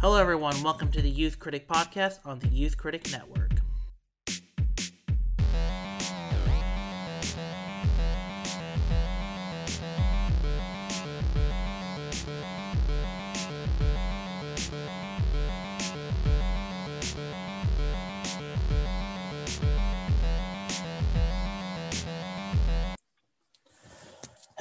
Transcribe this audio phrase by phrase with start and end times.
[0.00, 0.62] Hello, everyone.
[0.62, 3.39] Welcome to the Youth Critic Podcast on the Youth Critic Network.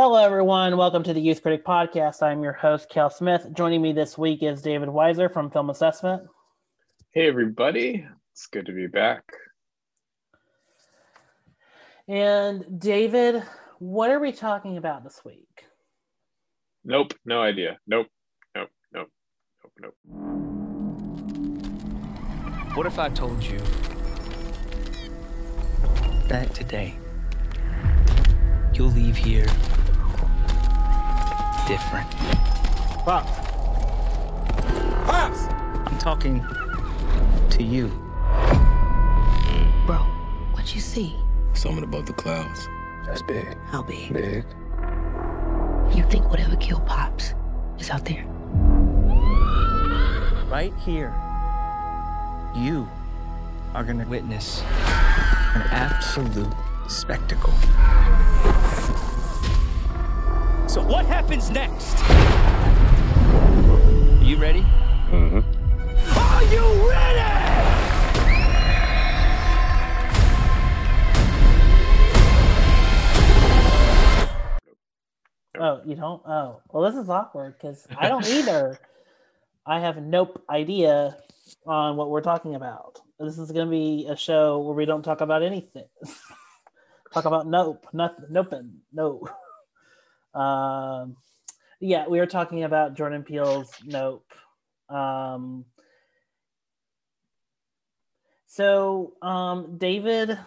[0.02, 0.78] Hello, everyone.
[0.78, 2.24] Welcome to the Youth Critic Podcast.
[2.24, 3.46] I'm your host, Kale Smith.
[3.52, 6.24] Joining me this week is David Weiser from Film Assessment.
[7.12, 8.08] Hey, everybody.
[8.32, 9.26] It's good to be back.
[12.08, 13.44] And David,
[13.80, 15.66] what are we talking about this week?
[16.86, 17.78] Nope, no idea.
[17.86, 18.08] Nope,
[18.56, 19.12] nope, nope,
[19.66, 19.96] nope, nope.
[22.74, 23.60] What if I told you
[26.30, 26.96] that today
[28.74, 29.46] you'll leave here
[31.70, 32.10] different?
[33.06, 33.32] Pops.
[35.06, 35.44] Pops!
[35.86, 36.44] I'm talking
[37.52, 37.90] to you.
[39.86, 40.00] Bro,
[40.54, 41.16] what you see?
[41.54, 42.68] Something above the clouds.
[43.06, 43.56] That's big.
[43.68, 44.12] How big?
[44.12, 44.46] Big.
[45.96, 47.36] You think whatever killed Pops
[47.78, 48.26] is out there?
[50.50, 51.14] Right here,
[52.56, 52.90] you
[53.76, 54.62] are going to witness
[55.54, 56.52] an absolute
[56.88, 57.54] spectacle.
[60.70, 62.00] So, what happens next?
[62.00, 62.06] Are
[64.24, 64.62] you ready?
[65.10, 65.40] Mm-hmm.
[66.16, 67.20] Are you ready?
[75.60, 76.22] Oh, you don't?
[76.28, 78.78] Oh, well, this is awkward because I don't either.
[79.66, 81.18] I have nope idea
[81.66, 83.00] on what we're talking about.
[83.20, 85.88] This is going to be a show where we don't talk about anything.
[87.12, 88.54] talk about nope, nothing, nope,
[88.94, 89.28] no.
[90.34, 91.18] Um,
[91.80, 94.26] yeah, we were talking about Jordan Peele's Nope.
[94.90, 95.66] Um,
[98.48, 100.38] so, um, David,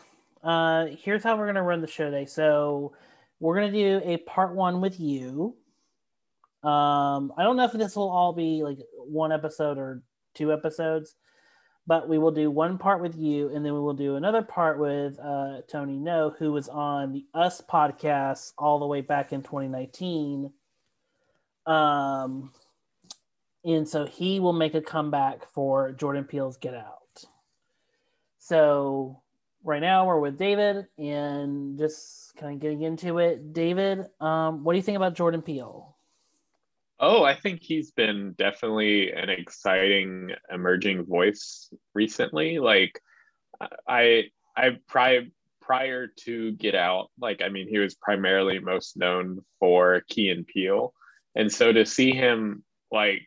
[0.42, 2.26] uh, here's how we're going to run the show today.
[2.26, 2.94] So,
[3.40, 5.56] we're going to do a part one with you.
[6.62, 10.02] Um, I don't know if this will all be like one episode or
[10.34, 11.16] two episodes,
[11.86, 14.78] but we will do one part with you, and then we will do another part
[14.78, 19.42] with uh, Tony Ngo, who was on the Us podcast all the way back in
[19.42, 20.52] 2019.
[21.66, 22.52] Um,
[23.64, 27.24] and so he will make a comeback for Jordan Peele's Get Out.
[28.38, 29.22] So
[29.64, 33.52] right now we're with David and just kind of getting into it.
[33.52, 35.91] David, um, what do you think about Jordan Peele?
[37.04, 42.60] Oh, I think he's been definitely an exciting emerging voice recently.
[42.60, 43.00] Like,
[43.88, 44.26] I,
[44.56, 45.22] I prior
[45.60, 50.46] prior to Get Out, like, I mean, he was primarily most known for Key and
[50.46, 50.94] Peele,
[51.34, 52.62] and so to see him
[52.92, 53.26] like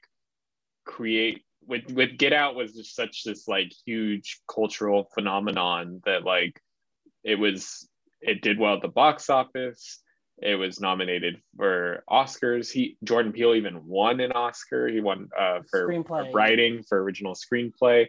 [0.85, 6.62] create with with Get Out was just such this like huge cultural phenomenon that like
[7.25, 7.90] it was
[8.22, 10.02] it did well at the box office.
[10.41, 12.72] It was nominated for Oscars.
[12.72, 14.88] He Jordan Peele even won an Oscar.
[14.88, 16.34] He won uh, for, Screenplay.
[16.34, 18.07] writing for original screenplay,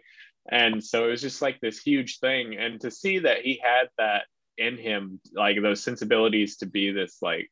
[0.49, 2.55] and so it was just like this huge thing.
[2.57, 4.23] And to see that he had that
[4.57, 7.49] in him, like those sensibilities to be this like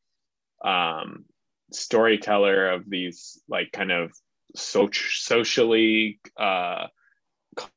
[0.63, 1.25] um,
[1.71, 4.11] storyteller of these like kind of
[4.55, 6.87] so socially uh,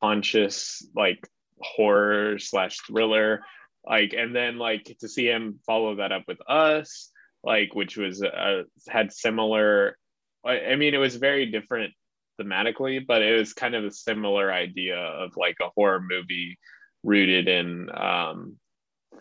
[0.01, 1.29] conscious like
[1.61, 3.43] horror slash thriller
[3.87, 7.11] like and then like to see him follow that up with us
[7.45, 9.97] like which was uh, had similar
[10.45, 11.93] I, mean it was very different
[12.41, 16.59] thematically but it was kind of a similar idea of like a horror movie
[17.05, 18.57] rooted in um,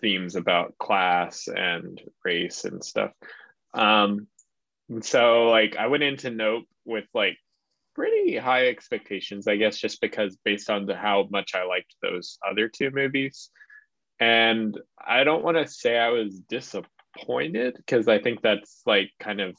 [0.01, 3.11] themes about class and race and stuff.
[3.73, 4.27] Um,
[5.01, 7.37] so like i went into nope with like
[7.93, 12.37] pretty high expectations i guess just because based on the, how much i liked those
[12.49, 13.49] other two movies
[14.19, 19.41] and i don't want to say i was disappointed because i think that's like kind
[19.41, 19.55] of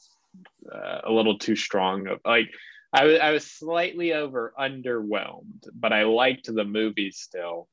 [0.73, 2.49] uh, a little too strong of like
[2.91, 7.67] I was I was slightly over underwhelmed, but I liked the movie still.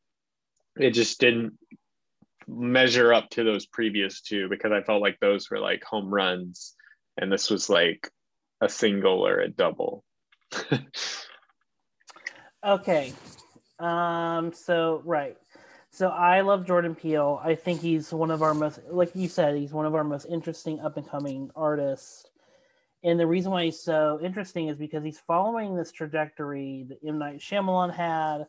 [0.79, 1.55] It just didn't
[2.47, 6.75] measure up to those previous two because I felt like those were like home runs,
[7.17, 8.11] and this was like
[8.61, 10.05] a single or a double.
[12.65, 13.13] Okay.
[13.79, 15.37] Um, so right.
[15.97, 17.41] So I love Jordan Peele.
[17.43, 20.27] I think he's one of our most like you said, he's one of our most
[20.27, 22.27] interesting up and coming artists.
[23.03, 27.19] And the reason why he's so interesting is because he's following this trajectory that M.
[27.19, 28.47] Night Shyamalan had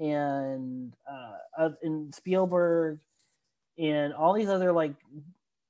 [0.00, 2.98] and uh and Spielberg
[3.78, 4.96] and all these other like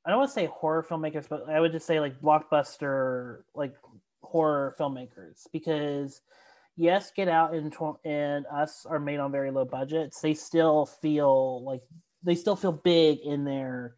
[0.07, 3.75] I don't want to say horror filmmakers, but I would just say like blockbuster like
[4.23, 6.23] horror filmmakers because
[6.81, 7.75] yes, Get Out and
[8.05, 10.21] and Us are made on very low budgets.
[10.21, 11.83] They still feel like
[12.23, 13.97] they still feel big in their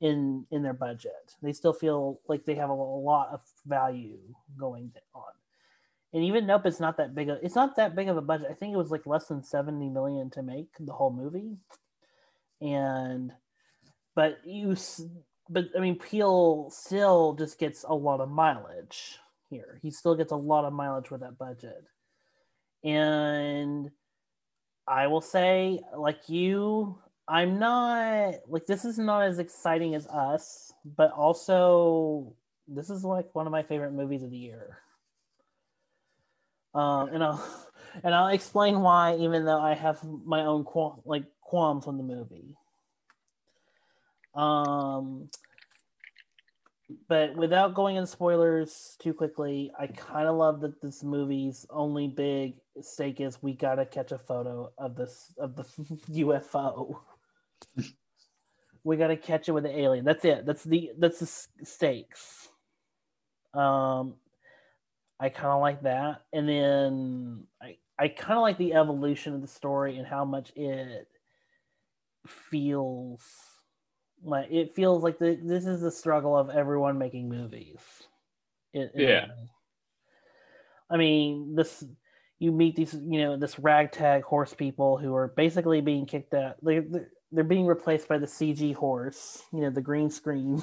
[0.00, 1.34] in in their budget.
[1.42, 4.18] They still feel like they have a, lot of value
[4.56, 5.32] going on.
[6.12, 7.28] And even Nope, it's not that big.
[7.28, 8.48] Of, it's not that big of a budget.
[8.50, 11.56] I think it was like less than seventy million to make the whole movie.
[12.60, 13.32] And,
[14.14, 14.76] but you,
[15.48, 19.18] but I mean, Peele still just gets a lot of mileage
[19.50, 19.80] here.
[19.82, 21.82] He still gets a lot of mileage with that budget.
[22.84, 23.90] And
[24.86, 26.98] I will say, like you,
[27.28, 32.34] I'm not like this is not as exciting as us, but also
[32.66, 34.78] this is like one of my favorite movies of the year.
[36.74, 37.66] Um, and I'll
[38.04, 42.04] and I'll explain why, even though I have my own qual- like qualms on the
[42.04, 42.56] movie.
[44.34, 45.28] Um,
[47.08, 52.08] but without going into spoilers too quickly, I kind of love that this movie's only
[52.08, 55.62] big stake is we gotta catch a photo of this of the
[56.10, 56.96] UFO.
[58.84, 60.04] we gotta catch it with the alien.
[60.04, 60.46] That's it.
[60.46, 62.48] That's the that's the stakes.
[63.54, 64.14] Um,
[65.20, 69.42] I kind of like that, and then I I kind of like the evolution of
[69.42, 71.08] the story and how much it
[72.26, 73.22] feels
[74.24, 77.78] like it feels like the, this is the struggle of everyone making movies.
[78.72, 79.26] In Yeah.
[80.90, 81.84] I mean, this
[82.38, 86.56] you meet these, you know, this ragtag horse people who are basically being kicked out.
[86.62, 90.62] They they're, they're being replaced by the CG horse, you know, the green screen,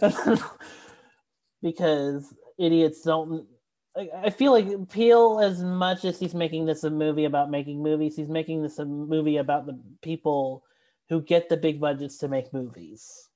[1.62, 3.46] because idiots don't.
[3.96, 7.82] I I feel like Peele, as much as he's making this a movie about making
[7.82, 10.64] movies, he's making this a movie about the people
[11.10, 13.28] who get the big budgets to make movies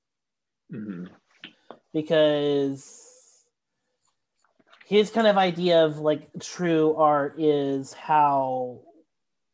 [0.73, 1.11] Mhm.
[1.93, 3.47] because
[4.87, 8.81] his kind of idea of like true art is how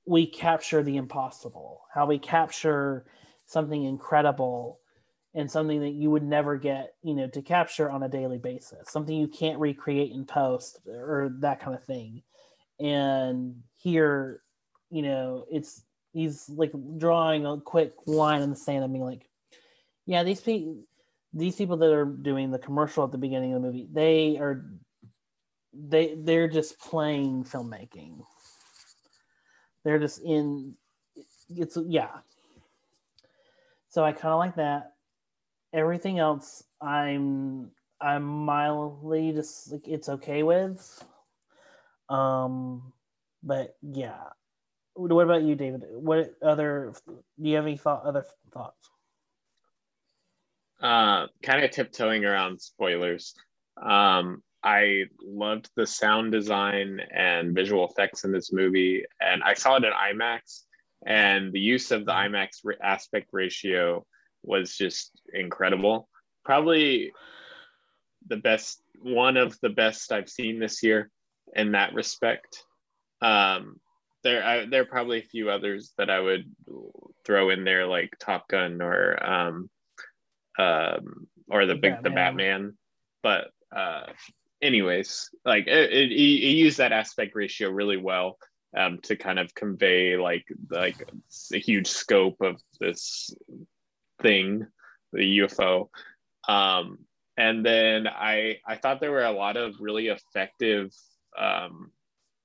[0.05, 3.07] we capture the impossible, how we capture
[3.47, 4.81] something incredible
[5.35, 8.91] and something that you would never get, you know, to capture on a daily basis,
[8.91, 12.23] something you can't recreate in post or that kind of thing.
[12.79, 14.43] And here,
[14.91, 19.29] you know, it's he's like drawing a quick line in the sand and being like,
[20.07, 20.83] yeah, these people
[21.33, 24.65] these people that are doing the commercial at the beginning of the movie, they are
[25.73, 28.25] they they're just playing filmmaking.
[29.85, 30.75] They're just in
[31.49, 32.19] it's yeah.
[33.89, 34.95] So I kind of like that.
[35.73, 37.71] Everything else I'm
[38.01, 41.05] I'm mildly just like it's okay with.
[42.09, 42.93] Um
[43.43, 44.19] but yeah.
[44.95, 45.83] What about you, David?
[45.91, 48.91] What other do you have any thought other thoughts?
[50.83, 53.35] uh, kind of tiptoeing around spoilers.
[53.81, 59.77] Um, I loved the sound design and visual effects in this movie, and I saw
[59.77, 60.65] it in IMAX,
[61.07, 64.05] and the use of the IMAX aspect ratio
[64.43, 66.09] was just incredible.
[66.45, 67.13] Probably
[68.27, 71.11] the best, one of the best I've seen this year
[71.55, 72.65] in that respect.
[73.23, 73.81] Um,
[74.23, 76.45] there, I, there are probably a few others that I would
[77.25, 79.71] throw in there, like Top Gun or um,
[80.59, 82.15] um, or the big the Batman.
[82.15, 82.79] Batman.
[83.23, 84.13] But uh,
[84.63, 88.39] anyways, like it, it, he, he used that aspect ratio really well
[88.77, 90.97] um, to kind of convey like like
[91.53, 93.35] a huge scope of this
[94.23, 94.67] thing,
[95.13, 95.89] the UFO.
[96.49, 96.99] Um,
[97.37, 100.93] and then I I thought there were a lot of really effective
[101.39, 101.91] um,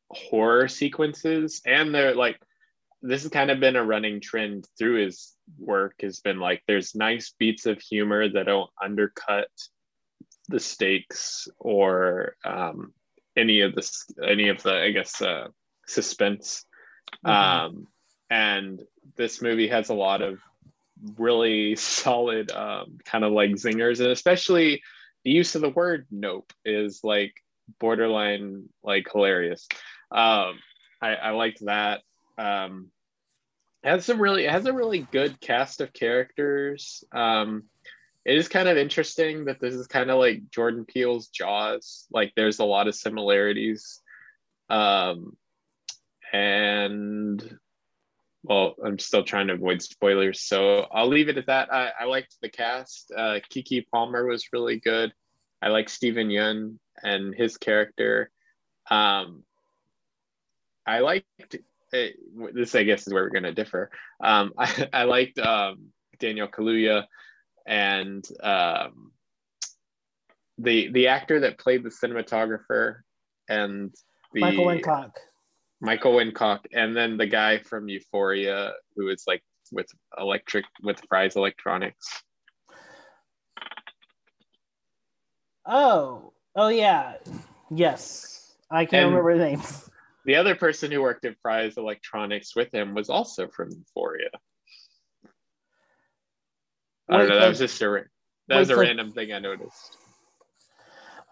[0.09, 2.39] horror sequences, and they're like
[3.01, 6.95] this has kind of been a running trend through his work has been like there's
[6.95, 9.47] nice beats of humor that don't undercut
[10.47, 12.93] the stakes or um,
[13.37, 13.91] any of the
[14.27, 15.47] any of the I guess uh,
[15.87, 16.65] suspense.
[17.25, 17.31] Mhm.
[17.31, 17.87] Um,
[18.29, 18.81] and
[19.15, 20.39] this movie has a lot of
[21.17, 24.81] really solid um, kind of like zingers, and especially
[25.23, 27.33] the use of the word "nope" is like
[27.79, 29.67] borderline like hilarious.
[30.11, 30.59] Um,
[31.01, 32.01] I, I liked that.
[32.37, 32.91] Um,
[33.83, 37.03] has some really has a really good cast of characters.
[37.11, 37.63] Um,
[38.25, 42.07] it is kind of interesting that this is kind of like Jordan Peele's Jaws.
[42.11, 44.01] Like there's a lot of similarities.
[44.69, 45.37] Um,
[46.33, 47.57] and
[48.41, 51.73] well, I'm still trying to avoid spoilers, so I'll leave it at that.
[51.73, 53.11] I, I liked the cast.
[53.15, 55.13] Uh, Keke Palmer was really good.
[55.61, 58.31] I like Steven Yeun and his character.
[58.89, 59.43] Um,
[60.85, 61.25] I liked
[61.91, 62.15] it,
[62.53, 62.75] this.
[62.75, 63.89] I guess is where we're going to differ.
[64.23, 65.89] Um, I, I liked um,
[66.19, 67.05] Daniel Kaluuya
[67.65, 69.11] and um,
[70.57, 72.97] the the actor that played the cinematographer
[73.49, 73.93] and
[74.33, 75.11] the Michael Wincott.
[75.81, 79.87] Michael Wincott, and then the guy from Euphoria who is like with
[80.17, 82.23] electric with Fry's Electronics.
[85.65, 87.15] Oh, oh yeah,
[87.71, 88.53] yes.
[88.69, 89.89] I can't And- remember the names.
[90.25, 94.29] The other person who worked at Fry's Electronics with him was also from Euphoria.
[97.07, 97.39] I don't know.
[97.39, 98.03] That was just a
[98.47, 99.97] that was a random thing I noticed.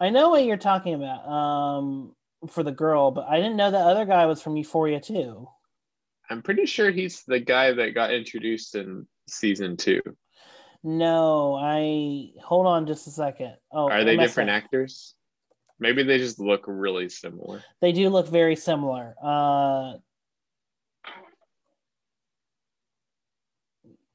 [0.00, 1.26] I know what you're talking about.
[1.28, 2.14] Um,
[2.48, 5.48] for the girl, but I didn't know that other guy was from Euphoria too.
[6.30, 10.00] I'm pretty sure he's the guy that got introduced in season two.
[10.82, 13.56] No, I hold on just a second.
[13.72, 14.56] Oh, Are they different up.
[14.56, 15.14] actors?
[15.80, 17.62] Maybe they just look really similar.
[17.80, 19.14] They do look very similar.
[19.22, 19.94] Uh,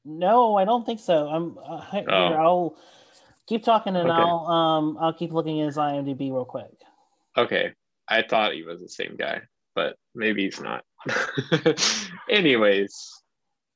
[0.04, 1.28] no, I don't think so.
[1.28, 1.58] I'm.
[1.58, 2.14] Uh, here, Oh.
[2.34, 2.76] I'll
[3.46, 4.20] keep talking and Okay.
[4.20, 6.70] I'll um I'll keep looking at his IMDb real quick.
[7.36, 7.72] Okay,
[8.08, 9.42] I thought he was the same guy,
[9.74, 10.84] but maybe he's not.
[12.30, 13.22] Anyways,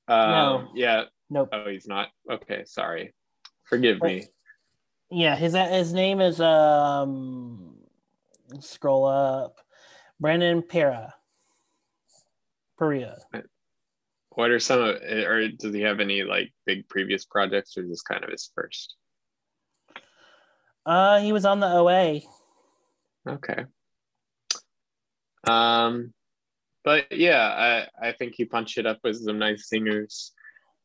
[0.09, 0.69] um, No.
[0.75, 1.05] yeah.
[1.31, 1.49] Nope.
[1.53, 2.09] Oh, he's not.
[2.31, 3.15] Okay, sorry.
[3.65, 4.27] Forgive me.
[5.11, 7.74] Yeah, his his name is um.
[8.61, 9.57] Scroll up,
[10.21, 11.15] Brandon Pera.
[12.79, 13.19] Perea.
[14.31, 18.05] What are some of, or does he have any like big previous projects, or just
[18.05, 18.97] kind of his first?
[20.85, 22.21] Uh, he was on the OA.
[23.29, 23.65] Okay.
[25.47, 26.13] Um,
[26.85, 30.33] but yeah, I I think he punched it up with some nice singers.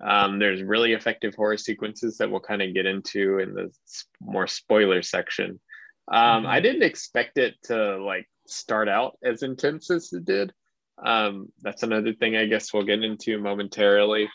[0.02, 3.70] Um, there's really effective horror sequences that we'll kind of get into in the
[4.22, 5.60] more spoiler section.
[6.12, 6.48] Um, Mhm.
[6.48, 10.54] I didn't expect it to like start out as intense as it did.
[10.98, 14.30] Um, that's another thing I guess we'll get into momentarily.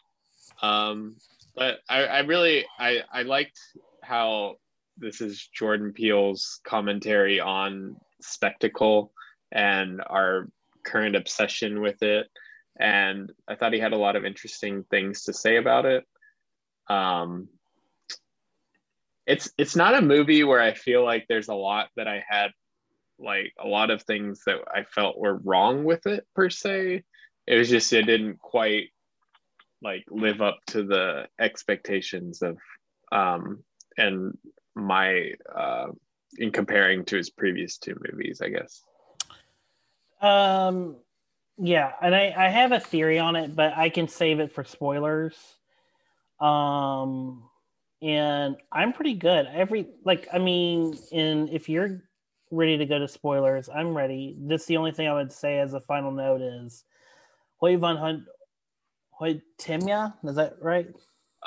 [0.62, 1.16] Um,
[1.54, 3.59] but I, I really I, I liked
[4.02, 4.57] how
[4.97, 9.12] this is Jordan Peele's commentary on spectacle
[9.50, 10.49] and our
[10.85, 12.28] current obsession with it.
[12.78, 16.04] And I thought he had a lot of interesting things to say about it.
[16.88, 17.49] Um,
[19.26, 22.50] it's it's not a movie where I feel like there's a lot that I had
[23.19, 27.02] like a lot of things that I felt were wrong with it per se.
[27.47, 28.90] It was just it didn't quite
[29.83, 32.59] like live up to the expectations of
[33.12, 33.62] um
[33.97, 34.37] and
[34.75, 35.87] my uh
[36.38, 38.83] in comparing to his previous two movies, I guess.
[40.21, 40.97] Um,
[41.59, 44.64] yeah, and I I have a theory on it, but I can save it for
[44.64, 45.37] spoilers.
[46.40, 47.45] Um,
[48.04, 49.49] and I'm pretty good.
[49.52, 52.02] Every like, I mean, and if you're
[52.50, 54.37] ready to go to spoilers, I'm ready.
[54.38, 56.84] This the only thing I would say as a final note is
[57.56, 58.25] Hoy van Hunt,
[59.11, 60.88] Hoy Timya, is that right?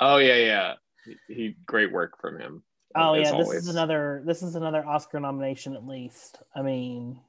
[0.00, 0.74] Oh yeah, yeah.
[1.04, 2.64] He, he great work from him.
[2.96, 6.38] Oh yeah, this is another this is another Oscar nomination at least.
[6.56, 7.20] I mean,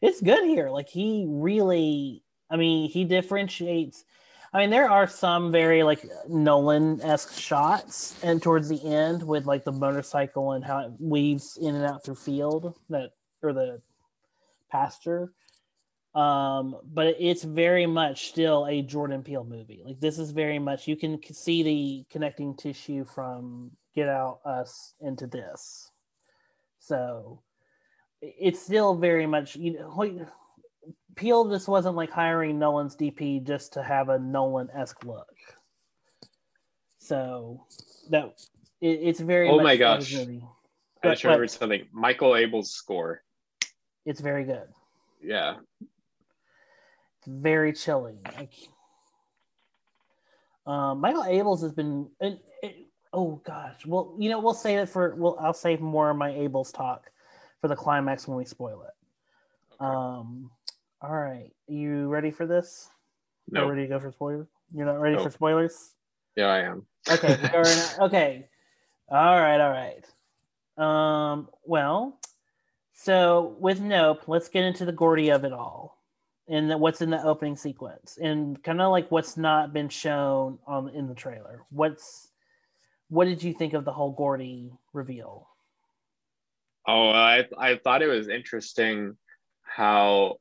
[0.00, 0.70] it's good here.
[0.70, 4.04] Like he really, I mean, he differentiates.
[4.52, 9.46] I mean, there are some very like Nolan esque shots, and towards the end with
[9.46, 13.10] like the motorcycle and how it weaves in and out through field that
[13.42, 13.80] or the
[14.70, 15.32] pasture.
[16.14, 19.82] Um, but it's very much still a Jordan Peele movie.
[19.84, 24.94] Like this is very much you can see the connecting tissue from Get Out, Us
[25.00, 25.90] into this.
[26.78, 27.42] So
[28.22, 29.90] it's still very much you know
[31.18, 35.34] Peele just wasn't like hiring Nolan's DP just to have a Nolan esque look.
[36.98, 37.64] So
[38.10, 38.34] that
[38.80, 40.14] it, it's very Oh my gosh.
[40.14, 40.44] movie.
[41.02, 41.88] I just But- remembered something.
[41.92, 43.22] Michael Abels' score.
[44.06, 44.68] It's very good.
[45.20, 45.56] Yeah.
[45.80, 48.20] It's very chilling.
[48.36, 48.52] Like,
[50.66, 52.08] um, Michael Abels has been.
[52.20, 55.16] And, it, oh gosh, well, you know, we'll save it for.
[55.16, 57.10] Well, I'll save more of my Abels talk
[57.60, 59.82] for the climax when we spoil it.
[59.84, 60.50] Um,
[61.00, 62.88] all right, you ready for this?
[63.50, 63.64] No.
[63.64, 64.46] Are ready to go for spoilers?
[64.74, 65.22] You're not ready No.
[65.24, 65.94] for spoilers?
[66.36, 66.86] Yeah, I am.
[67.10, 68.48] Okay, not- okay.
[69.08, 70.04] All right, all right.
[70.76, 72.18] Um, well,
[72.92, 76.02] so with Nope, let's get into the Gordy of it all
[76.48, 80.58] and the, what's in the opening sequence and kind of like what's not been shown
[80.66, 81.62] on in the trailer.
[81.70, 82.28] What's
[83.08, 85.48] what did you think of the whole Gordy reveal?
[86.86, 89.16] Oh, I I thought it was interesting
[89.62, 90.38] how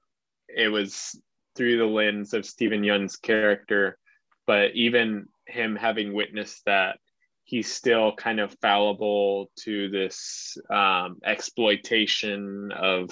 [0.48, 1.20] it was
[1.56, 3.98] through the lens of Steven Yeun's character,
[4.46, 7.00] but even him having witnessed that,
[7.44, 13.10] he's still kind of fallible to this um, exploitation of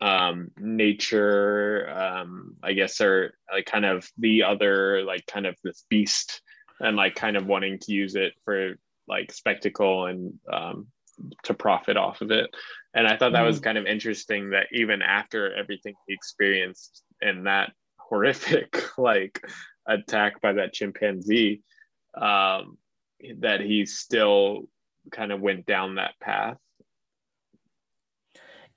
[0.00, 5.84] um, nature, um, I guess, or like kind of the other, like kind of this
[5.88, 6.40] beast,
[6.80, 8.74] and like kind of wanting to use it for
[9.06, 10.86] like spectacle and um,
[11.44, 12.50] to profit off of it.
[12.94, 17.44] And I thought that was kind of interesting that even after everything he experienced in
[17.44, 19.42] that horrific like
[19.86, 21.62] attack by that chimpanzee
[22.14, 22.76] um,
[23.38, 24.68] that he still
[25.10, 26.58] kind of went down that path.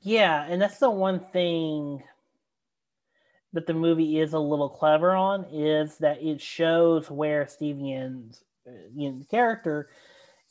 [0.01, 2.03] Yeah, and that's the one thing
[3.53, 8.43] that the movie is a little clever on is that it shows where Steve Yeun's
[8.95, 9.89] you know, character,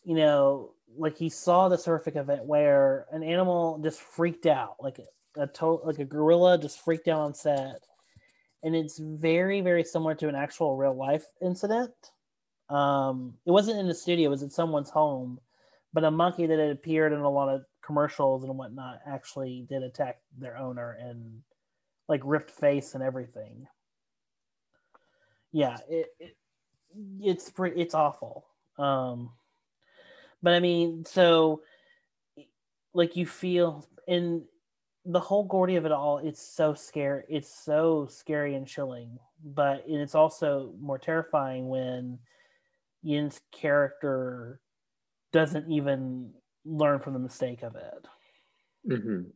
[0.05, 5.01] you know, like he saw this horrific event where an animal just freaked out, like
[5.37, 7.87] a, total, like a gorilla just freaked out on set,
[8.63, 11.93] and it's very, very similar to an actual real life incident.
[12.71, 15.39] Um, it wasn't in the studio; it was in someone's home,
[15.93, 19.83] but a monkey that had appeared in a lot of commercials and whatnot actually did
[19.83, 21.43] attack their owner and
[22.09, 23.67] like ripped face and everything.
[25.53, 26.37] Yeah, it, it
[27.21, 28.47] it's pretty it's awful.
[28.79, 29.31] Um,
[30.45, 31.63] but I mean, so
[32.93, 34.45] like you feel in
[35.07, 37.25] the whole Gordy of it all, it's so scary.
[37.31, 42.19] It's so scary and chilling, but it's also more terrifying when
[43.03, 44.61] Yeun's character
[45.33, 46.31] doesn't even
[46.67, 48.07] learn from the mistake of it.
[48.87, 49.31] Mm-hmm.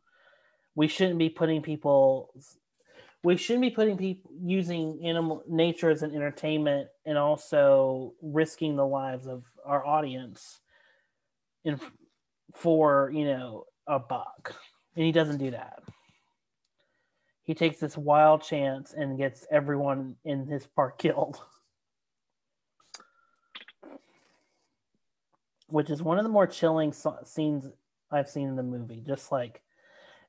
[0.75, 2.31] We shouldn't be putting people.
[3.23, 8.85] We shouldn't be putting people using animal nature as an entertainment and also risking the
[8.85, 10.59] lives of our audience
[11.63, 11.79] in
[12.53, 14.55] for you know a buck.
[14.95, 15.81] And he doesn't do that.
[17.43, 21.41] He takes this wild chance and gets everyone in his park killed.
[25.67, 27.67] Which is one of the more chilling so- scenes
[28.11, 29.03] i've seen in the movie.
[29.05, 29.61] Just like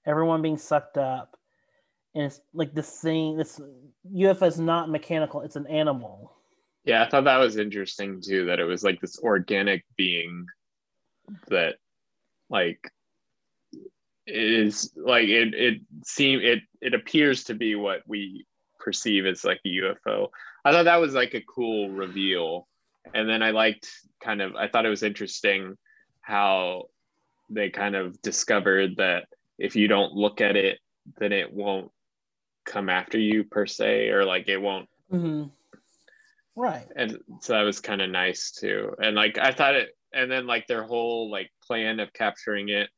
[0.06, 1.36] everyone being sucked up.
[2.14, 3.60] And it's like this thing this
[4.12, 5.42] ufo is not mechanical.
[5.42, 6.32] It's an animal.
[6.84, 8.46] Yeah, I thought that was interesting too.
[8.46, 10.46] That it was like this organic being
[11.48, 11.76] that,
[12.48, 12.90] like,
[14.26, 15.54] is like it.
[15.54, 16.60] It seem it.
[16.80, 18.46] It appears to be what we
[18.78, 20.28] perceive as like a UFO.
[20.64, 22.68] I thought that was like a cool reveal,
[23.14, 23.90] and then I liked
[24.22, 24.54] kind of.
[24.56, 25.76] I thought it was interesting
[26.20, 26.84] how
[27.48, 29.26] they kind of discovered that
[29.58, 30.78] if you don't look at it,
[31.18, 31.90] then it won't
[32.64, 35.48] come after you per se, or like it won't mm-hmm.
[36.56, 40.30] right and so that was kind of nice too and like i thought it and
[40.30, 42.88] then like their whole like plan of capturing it.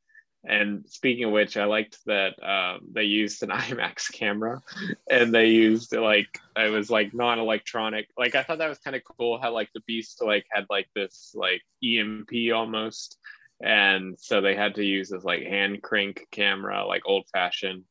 [0.45, 4.61] And speaking of which i liked that um, they used an imax camera
[5.09, 8.09] and they used like it was like non-electronic.
[8.19, 10.89] Like i thought that was kind of cool how like the beast like had like
[10.95, 13.19] this like emp almost.
[13.65, 17.85] And so they had to use this like hand crank camera like old fashioned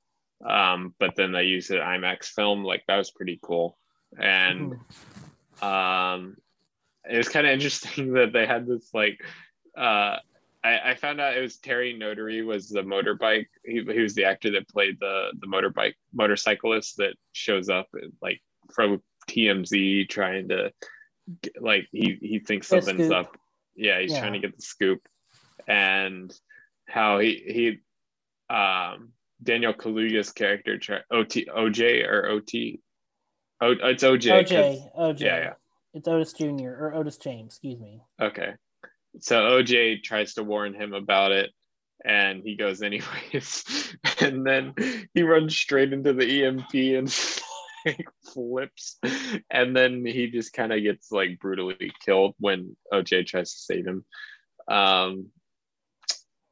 [0.46, 2.64] um, but then they used an imax film.
[2.64, 3.78] Like that was pretty cool.
[4.20, 4.76] And
[5.62, 6.36] um
[7.10, 9.20] it was kind of interesting that they had this like
[9.78, 10.18] uh
[10.64, 13.48] I, I found out it was Terry Notary was the motorbike.
[13.66, 17.88] He, he was the actor that played the the motorbike motorcyclist that shows up
[18.22, 18.42] like
[18.74, 20.72] from TMZ trying to
[21.60, 23.36] like he he thinks something's up.
[23.76, 24.20] Yeah, he's Yeah.
[24.20, 25.02] trying to get the scoop,
[25.68, 26.32] and
[26.88, 27.80] how he
[28.50, 32.82] he um Daniel Kaluuya's character OT OJ or OT.
[33.62, 34.46] Oh, it's OJ.
[34.46, 35.54] oj oj Yeah, yeah.
[35.93, 38.54] It's otis jr or otis james excuse me Okay.
[39.19, 41.49] So OJ tries to warn him about it
[42.06, 43.95] and he goes anyways.
[44.21, 44.73] and then
[45.13, 47.13] he runs straight into the EMP and
[47.86, 48.97] like flips.
[49.49, 53.86] And then he just kind of gets like brutally killed when OJ tries to save
[53.86, 54.06] him.
[54.69, 55.27] Um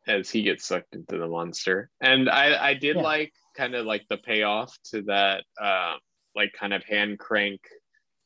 [0.07, 1.89] as he gets sucked into the monster.
[2.01, 3.03] And I I did Yeah.
[3.03, 5.95] like kind of like the payoff to that uh
[6.35, 7.61] like kind of hand crank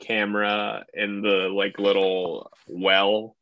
[0.03, 3.35] camera in the like little well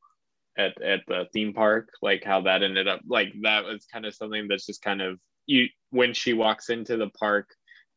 [0.57, 4.13] at at the theme park like how that ended up like that was kind of
[4.13, 7.49] something that's just kind of you when she walks into the park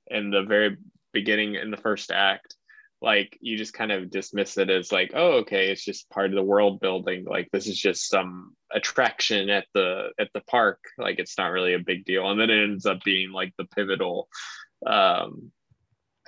[0.08, 0.76] in the very
[1.12, 2.56] beginning in the first act
[3.02, 6.36] like you just kind of dismiss it as like oh okay it's just part of
[6.36, 11.18] the world building like this is just some attraction at the at the park like
[11.18, 12.30] it's not really a big deal.
[12.30, 14.28] And then it ends up being like the pivotal
[14.86, 15.52] um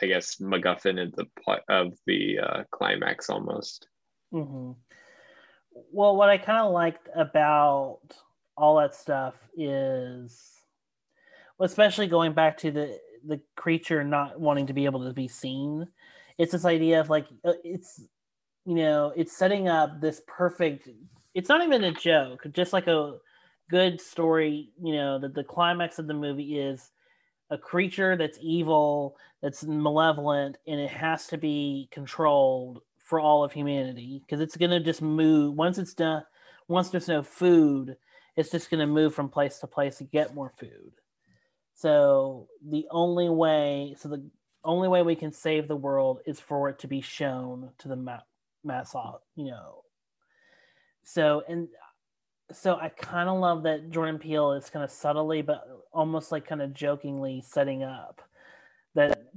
[0.03, 3.89] i guess macguffin of the pl- of the uh, climax almost
[4.33, 4.73] hmm
[5.93, 8.01] Well, what I kind of liked about
[8.57, 10.53] all that stuff is,
[11.59, 15.29] well, especially going back to the the creature not wanting to be able to be
[15.29, 15.87] seen.
[16.39, 18.01] It's this idea of like uh, it's,
[18.65, 20.89] you know, it's setting up this perfect.
[21.35, 23.19] It's not even a joke, just like a
[23.69, 24.71] good story.
[24.83, 26.91] You know, that the climax of the movie is
[27.51, 33.53] a creature that's evil, that's malevolent, and it has to be controlled for all of
[33.53, 36.25] humanity because it's going to just move once it's done
[36.67, 37.97] once there's no food
[38.35, 40.91] it's just going to move from place to place to get more food
[41.73, 44.29] so the only way so the
[44.67, 47.97] only way we can save the world is for it to be shown to the
[47.97, 48.21] ma-
[48.65, 48.95] mass,
[49.37, 49.85] you know.
[51.05, 51.69] So and
[52.53, 56.47] so I kind of love that Jordan Peele is kind of subtly, but almost like
[56.47, 58.23] kind of jokingly setting up
[58.95, 59.31] that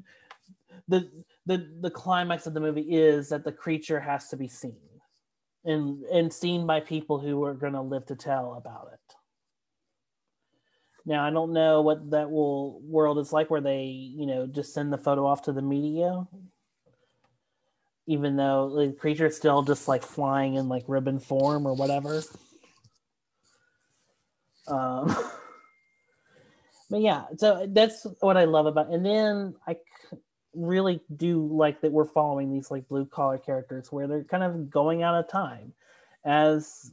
[0.87, 1.09] the
[1.45, 4.77] the the climax of the movie is that the creature has to be seen
[5.65, 9.15] and and seen by people who are going to live to tell about it.
[11.05, 14.73] Now I don't know what that will world is like where they you know just
[14.73, 16.27] send the photo off to the media,
[18.05, 22.21] even though the creature is still just like flying in like ribbon form or whatever.
[24.69, 25.15] Um,
[26.89, 28.89] but yeah, so that's what I love about.
[28.89, 29.77] And then I
[30.55, 34.69] really do like that we're following these like blue collar characters where they're kind of
[34.69, 35.73] going out of time,
[36.25, 36.91] as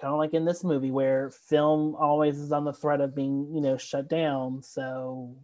[0.00, 3.50] kind of like in this movie where film always is on the threat of being
[3.54, 4.62] you know shut down.
[4.62, 5.36] So,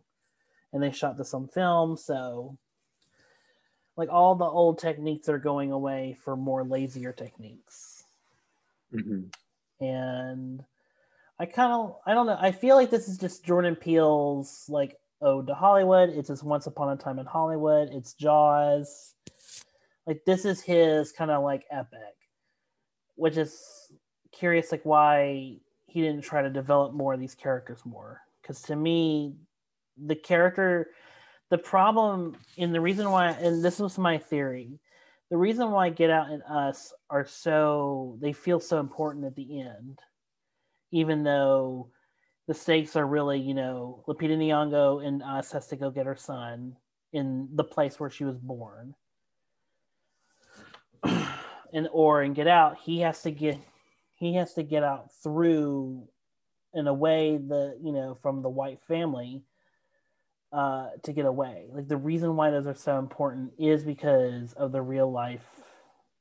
[0.72, 2.58] and they shot this on film, so
[3.96, 8.04] like all the old techniques are going away for more lazier techniques
[8.92, 9.32] Mhm.
[9.80, 10.64] and
[11.38, 12.38] I kind of I don't know.
[12.40, 16.10] I feel like this is just Jordan Peele's like ode to Hollywood.
[16.10, 17.90] It's just Once Upon a Time in Hollywood.
[17.92, 19.14] It's Jaws.
[20.06, 22.16] Like this is his kind of like epic,
[23.16, 23.92] which is
[24.32, 28.20] curious like why he didn't try to develop more of these characters more.
[28.40, 29.34] Because to me,
[30.06, 30.90] the character,
[31.50, 34.78] the problem, and the reason why, and this was my theory,
[35.30, 39.60] the reason why Get Out and Us are so they feel so important at the
[39.60, 39.98] end
[40.90, 41.90] even though
[42.46, 46.16] the stakes are really, you know, Lupita Nyong'o and us has to go get her
[46.16, 46.76] son
[47.12, 48.94] in the place where she was born.
[51.72, 53.58] and or and Get Out, he has to get
[54.14, 56.08] he has to get out through
[56.74, 59.42] in a way the you know from the white family
[60.52, 61.66] uh to get away.
[61.72, 65.46] Like the reason why those are so important is because of the real life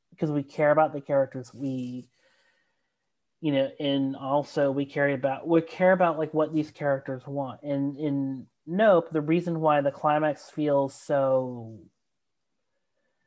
[0.10, 2.08] because we care about the characters we
[3.46, 7.62] you know and also we care about we care about like what these characters want
[7.62, 11.80] and in nope the reason why the climax feels so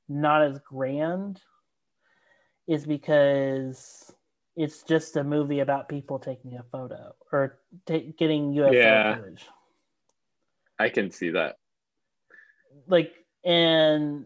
[0.08, 1.40] not as grand
[2.66, 4.12] is because
[4.56, 9.14] it's just a movie about people taking a photo or ta getting UFO Yeah.
[9.14, 9.46] footage
[10.80, 11.54] I can see that.
[12.88, 13.12] like
[13.44, 14.24] and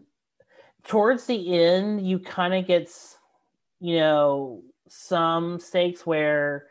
[0.85, 3.15] towards the end you kind of gets
[3.79, 4.63] you know
[4.95, 6.67] some stakes where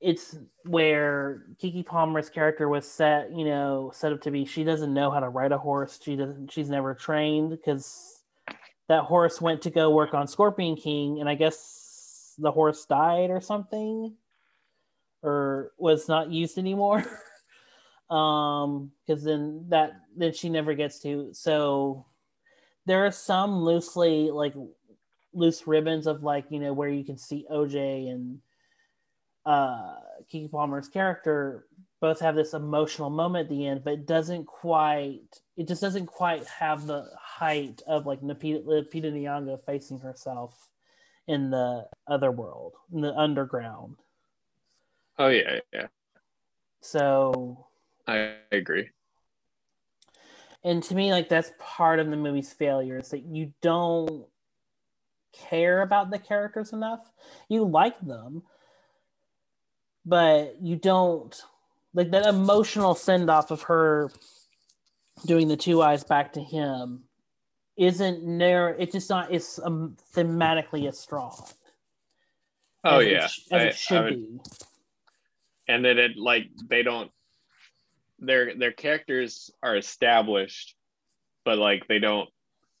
[0.00, 4.94] it's where Keke Palmer's character was set, you know, set up to be she doesn't
[4.94, 5.98] know how to ride a horse.
[6.02, 8.22] She doesn't she's never trained because
[8.88, 13.30] that horse went to go work on Scorpion King and I guess the horse died
[13.30, 14.14] or something
[15.22, 17.04] or was not used anymore.
[18.10, 22.04] um because then that then she never gets to so
[22.86, 24.54] there are some loosely like
[25.34, 28.38] loose ribbons of like you know where you can see oj and
[29.46, 29.94] uh
[30.32, 31.66] keke palmer's character
[32.00, 36.06] both have this emotional moment at the end but it doesn't quite it just doesn't
[36.06, 40.68] quite have the height of like Lupita, Lupita Nyong'o facing herself
[41.26, 43.96] in the other world in the underground
[45.18, 45.86] Oh yeah, yeah.
[46.80, 47.66] so
[48.06, 48.88] I agree.
[50.64, 54.26] and to me like that's part of the movie's failure is that you don't
[55.32, 57.10] care about the characters enough
[57.48, 58.42] you like them
[60.04, 61.40] but you don't
[61.94, 64.10] like that emotional send off of her
[65.26, 67.04] doing the two eyes back to him
[67.76, 71.34] isn't near it's just not it's um, thematically as strong
[72.84, 73.26] Oh as yeah.
[73.28, 74.38] sh- as I- it should would- be
[75.68, 77.10] and then it like they don't
[78.18, 80.74] their their characters are established
[81.44, 82.28] but like they don't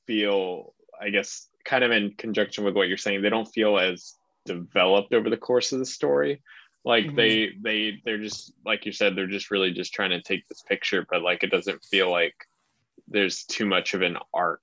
[0.06, 4.16] feel i guess kind of in conjunction with what you're saying they don't feel as
[4.44, 6.42] developed over the course of the story
[6.84, 7.16] like Mhm.
[7.16, 10.62] they they they're just like you said they're just really just trying to take this
[10.62, 12.34] picture but like it doesn't feel like
[13.08, 14.60] there's too much of an arc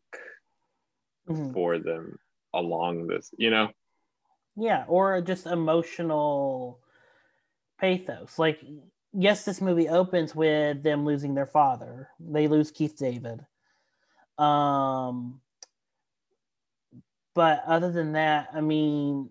[1.28, 1.54] Mhm.
[1.54, 2.20] for them
[2.54, 3.72] along this you know
[4.56, 6.82] Yeah, or just emotional
[7.78, 8.38] pathos.
[8.38, 8.60] Like,
[9.14, 12.10] yes, this movie opens with them losing their father.
[12.20, 13.46] They lose Keith David.
[14.38, 15.40] Um,
[17.40, 19.30] but other than that, I mean,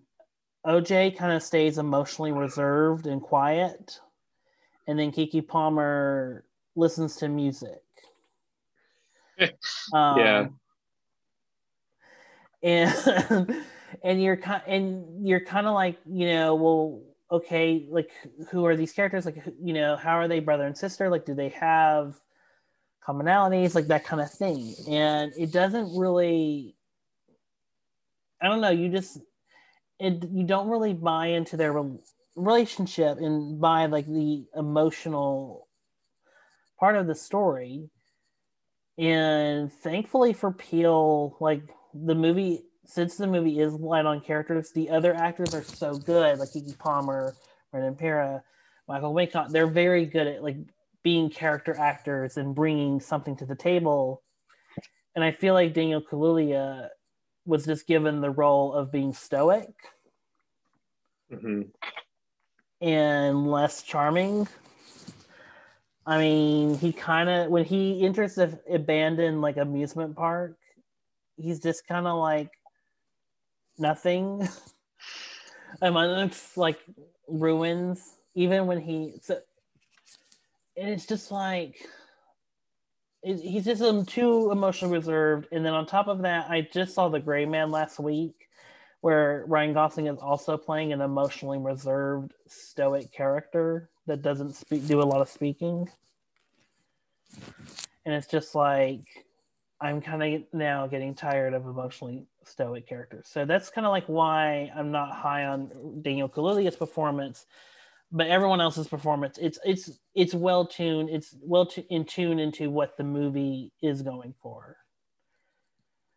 [0.65, 3.99] OJ kind of stays emotionally reserved and quiet,
[4.87, 6.43] and then Keke Palmer
[6.75, 7.83] listens to music.
[9.93, 10.47] um, Yeah.
[12.63, 13.63] and
[14.03, 18.09] and you're kind and you're kind of like you know well okay like
[18.49, 21.35] who are these characters like you know how are they brother and sister like do
[21.35, 22.19] they have
[23.09, 24.75] commonalities, like that kind of thing.
[24.87, 26.75] And it doesn't really,
[28.41, 29.19] I don't know, you just,
[29.99, 32.01] it, you don't really buy into their rel-
[32.35, 35.67] relationship and buy like the emotional
[36.79, 37.89] part of the story.
[38.97, 44.89] And thankfully for Peele, like the movie, since the movie is light on characters, the
[44.89, 47.35] other actors are so good, like Keke Palmer,
[47.71, 48.43] Brandon Perea,
[48.87, 49.51] Michael Wincott.
[49.51, 50.57] They're very good at like
[51.03, 54.21] being character actors and bringing something to the table.
[55.15, 56.89] And I feel like Daniel Kaluuya
[57.45, 59.73] was just given the role of being stoic
[61.29, 61.61] hmm
[62.81, 64.47] and less charming.
[66.05, 70.57] I mean, he kind of when he enters the abandoned like amusement park,
[71.37, 72.49] he's just kind of like
[73.77, 74.41] nothing
[75.81, 76.79] and amongst like
[77.27, 78.15] ruins.
[78.35, 79.39] Even when he so,
[80.77, 81.75] and it's just like
[83.23, 85.47] he's just too emotionally reserved.
[85.51, 88.47] And then on top of that, I just saw The Gray Man last week,
[89.01, 95.01] where Ryan Gosling is also playing an emotionally reserved, stoic character that doesn't speak, do
[95.01, 95.89] a lot of speaking.
[98.05, 99.05] And it's just like
[99.81, 103.27] I'm kind of now getting tired of emotionally stoic characters.
[103.29, 107.45] So that's kind of like why I'm not high on Daniel Kaluuya's performance,
[108.11, 109.37] but everyone else's performance.
[109.37, 111.09] It's it's it's well tuned.
[111.09, 114.77] It's well tu- in tune into what the movie is going for.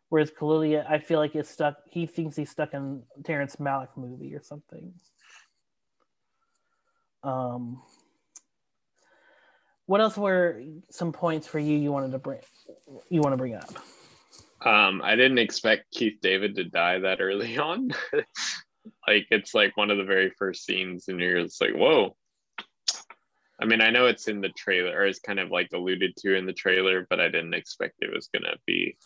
[0.08, 1.76] Whereas Kaluuya, I feel like is stuck.
[1.90, 4.92] He thinks he's stuck in Terrence Malick movie or something.
[7.22, 7.82] Um,
[9.86, 12.40] what else were some points for you you wanted to bring?
[13.08, 13.70] You want to bring up?
[14.64, 17.90] Um, I didn't expect Keith David to die that early on.
[19.06, 22.16] like it's like one of the very first scenes, and you're just like, whoa.
[23.60, 26.34] I mean, I know it's in the trailer, or it's kind of like alluded to
[26.34, 28.96] in the trailer, but I didn't expect it was gonna be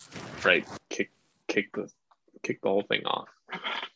[0.45, 1.11] right kick
[1.49, 1.91] kick the
[2.43, 3.29] kick the whole thing off.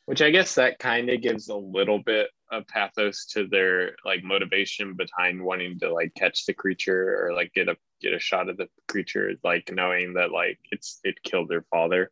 [0.06, 4.24] Which I guess that kind of gives a little bit of pathos to their like
[4.24, 8.48] motivation behind wanting to like catch the creature or like get a get a shot
[8.48, 12.10] of the creature, like knowing that like it's it killed their father,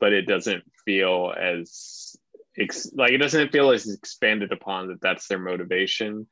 [0.00, 2.16] but it doesn't feel as
[2.58, 6.26] ex- like it doesn't feel as expanded upon that that's their motivation.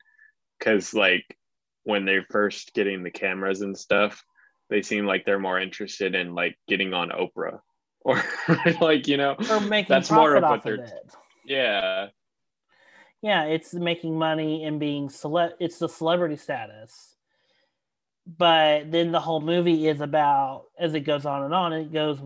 [0.59, 1.25] Because like
[1.83, 4.23] when they're first getting the cameras and stuff
[4.69, 7.59] they seem like they're more interested in like getting on oprah.
[8.05, 8.21] Or
[8.81, 11.13] like you know Or making That's more of what off of they're- it?
[11.45, 12.07] yeah.
[13.21, 17.15] Yeah it's making money and being cele- it's the celebrity status.
[18.25, 22.19] But then the whole movie is about as it goes on and on it goes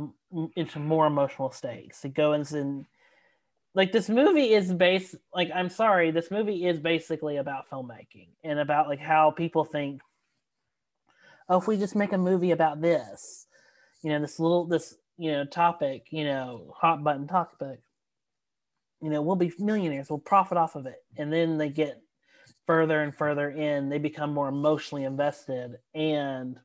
[0.56, 2.06] into more emotional stakes.
[2.06, 2.86] It goes in
[3.73, 8.60] like this movie is based like i'm sorry this movie is basically about filmmaking and
[8.60, 10.01] about like how people think
[11.49, 13.47] oh if we just make a movie about this
[14.01, 17.80] you know this little this you know topic you know hot button topic
[19.01, 21.03] you know, we'll be millionaires, we'll profit off of it.
[21.17, 22.01] And then they get
[22.65, 26.60] further and further in, they become more emotionally invested and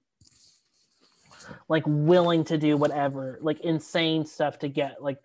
[1.68, 5.18] like willing to do whatever, like insane stuff to get like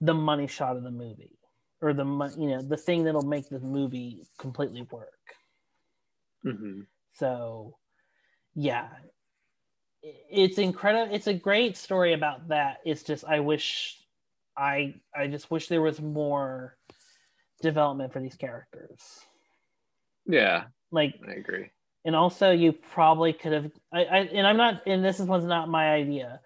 [0.00, 1.38] the money shot of the movie
[1.80, 2.04] or the
[2.38, 5.12] you know, the thing that'll make the movie completely work.
[6.42, 6.80] hmm
[7.12, 7.76] So,
[8.54, 8.88] yeah,
[10.02, 11.14] it's incredible.
[11.14, 12.78] It's a great story about that.
[12.84, 14.00] It's just I wish
[14.56, 16.76] I I just wish there was more
[17.62, 19.00] development for these characters.
[20.26, 21.70] yeah Like, i agree
[22.04, 23.70] and also you probably could have.
[23.92, 24.82] I, I and I'm not.
[24.86, 26.40] And this was not my idea.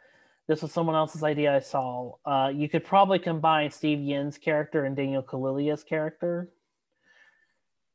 [0.49, 2.15] This was someone else's idea I saw.
[2.25, 6.49] Uh, you could probably combine Steve Yeun's character and Daniel Kaluuya's character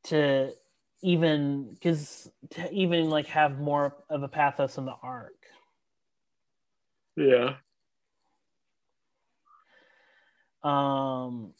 [0.04, 0.52] to
[1.02, 5.34] even because to even like have more of a pathos in the arc.
[7.16, 7.56] yeah
[10.62, 11.54] Um,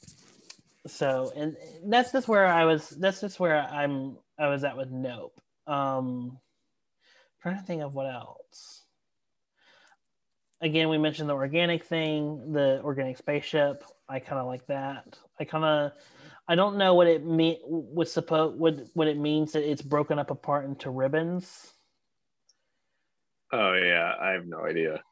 [0.86, 2.88] so and that's just where I was.
[2.90, 4.18] That's just where I'm.
[4.38, 5.40] I was at with Nope.
[5.66, 6.38] Um,
[7.42, 8.82] trying to think of what else.
[10.60, 13.84] Again, we mentioned the organic thing, the organic spaceship.
[14.08, 15.18] I kind of like that.
[15.38, 15.92] I kind of,
[16.48, 20.18] I don't know what it mean was supposed what what it means that it's broken
[20.18, 21.74] up apart into ribbons.
[23.52, 25.02] oh yeah i have no idea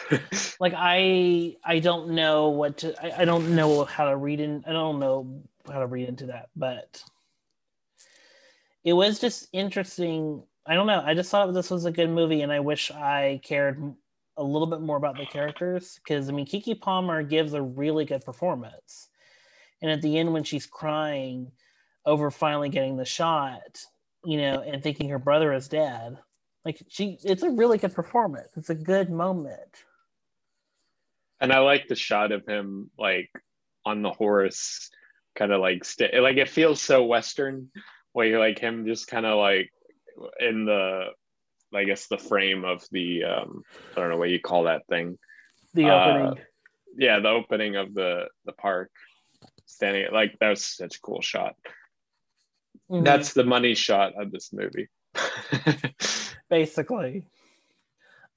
[0.60, 4.64] like i i don't know what to I, I don't know how to read in
[4.66, 7.02] i don't know how to read into that but
[8.84, 12.42] it was just interesting i don't know i just thought this was a good movie
[12.42, 13.94] and i wish i cared
[14.38, 18.04] a little bit more about the characters because i mean keke palmer gives a really
[18.04, 19.08] good performance
[19.82, 21.52] and at the end when she's crying
[22.06, 23.84] over finally getting the shot
[24.24, 26.18] you know and thinking her brother is dead
[26.64, 28.48] Like she, it's a really good performance.
[28.56, 29.84] It's a good moment.
[31.40, 33.30] And I like the shot of him like
[33.86, 34.90] on the horse,
[35.34, 37.70] kind of like st- like it feels so western,
[38.12, 39.70] where like him just kind of like
[40.40, 41.06] in the,
[41.74, 43.62] I guess the frame of the um
[43.96, 45.18] I don't know what you call that thing.
[45.74, 46.44] The Uh, opening.
[46.96, 48.90] Yeah, the opening of the the park,
[49.66, 51.54] standing like that was such a cool shot.
[52.90, 53.04] Mhm.
[53.04, 54.88] That's the money shot of this movie.
[56.48, 57.24] basically.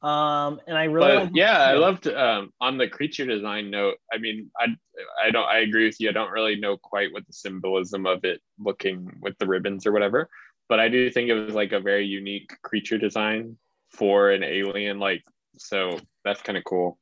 [0.01, 3.97] Um, and I really but yeah, I loved um, on the creature design note.
[4.11, 4.75] I mean, I
[5.23, 6.09] I don't I agree with you.
[6.09, 9.91] I don't really know quite what the symbolism of it looking with the ribbons or
[9.91, 10.27] whatever,
[10.71, 13.57] but I do think it was like a very unique creature design
[13.89, 14.99] for an alien.
[14.99, 15.21] Like,
[15.57, 16.97] so that's kind of cool.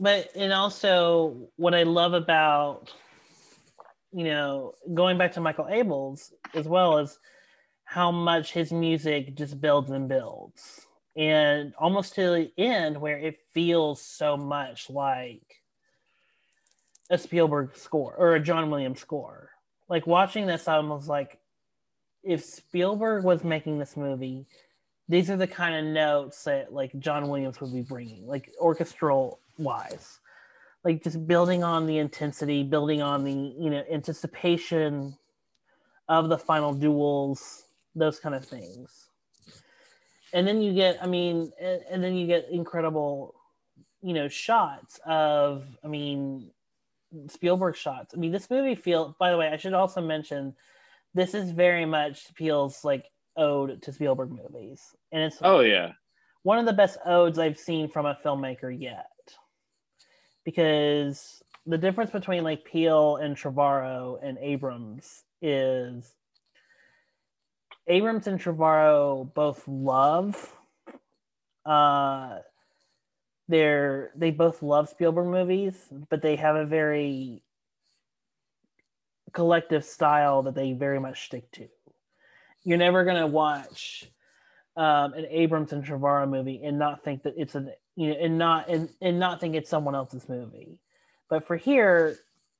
[0.00, 2.92] but and also what I love about
[4.12, 7.20] you know going back to Michael Abels as well as
[7.84, 13.36] how much his music just builds and builds and almost to the end where it
[13.54, 15.62] feels so much like
[17.10, 19.50] a Spielberg score or a John Williams score.
[19.90, 21.38] Like watching this, I was like,
[22.22, 24.46] if Spielberg was making this movie,
[25.08, 29.40] these are the kind of notes that like John Williams would be bringing, like orchestral
[29.58, 30.20] wise,
[30.84, 35.18] like just building on the intensity, building on the you know anticipation
[36.08, 37.64] of the final duels,
[37.96, 39.10] those kind of things.
[40.32, 43.34] And then you get, I mean, and, and then you get incredible,
[44.02, 46.52] you know, shots of, I mean,
[47.28, 48.14] Spielberg shots.
[48.14, 49.14] I mean, this movie feels.
[49.18, 50.54] By the way, I should also mention,
[51.14, 55.92] this is very much feels like ode to Spielberg movies, and it's Oh yeah,
[56.42, 59.06] one of the best odes I've seen from a filmmaker yet.
[60.44, 66.14] Because the difference between like Peele and Trevorrow and Abrams is
[67.86, 70.56] Abrams and Trevorrow both love
[71.66, 72.38] uh
[73.50, 75.74] they're they both love Spielberg movies,
[76.08, 77.42] but they have a very
[79.32, 81.68] collective style that they very much stick to.
[82.62, 84.08] You're never gonna watch
[84.76, 88.38] um, an Abrams and Trevorrow movie and not think that it's a you know and
[88.38, 90.78] not and, and not think it's someone else's movie.
[91.28, 92.16] But for here,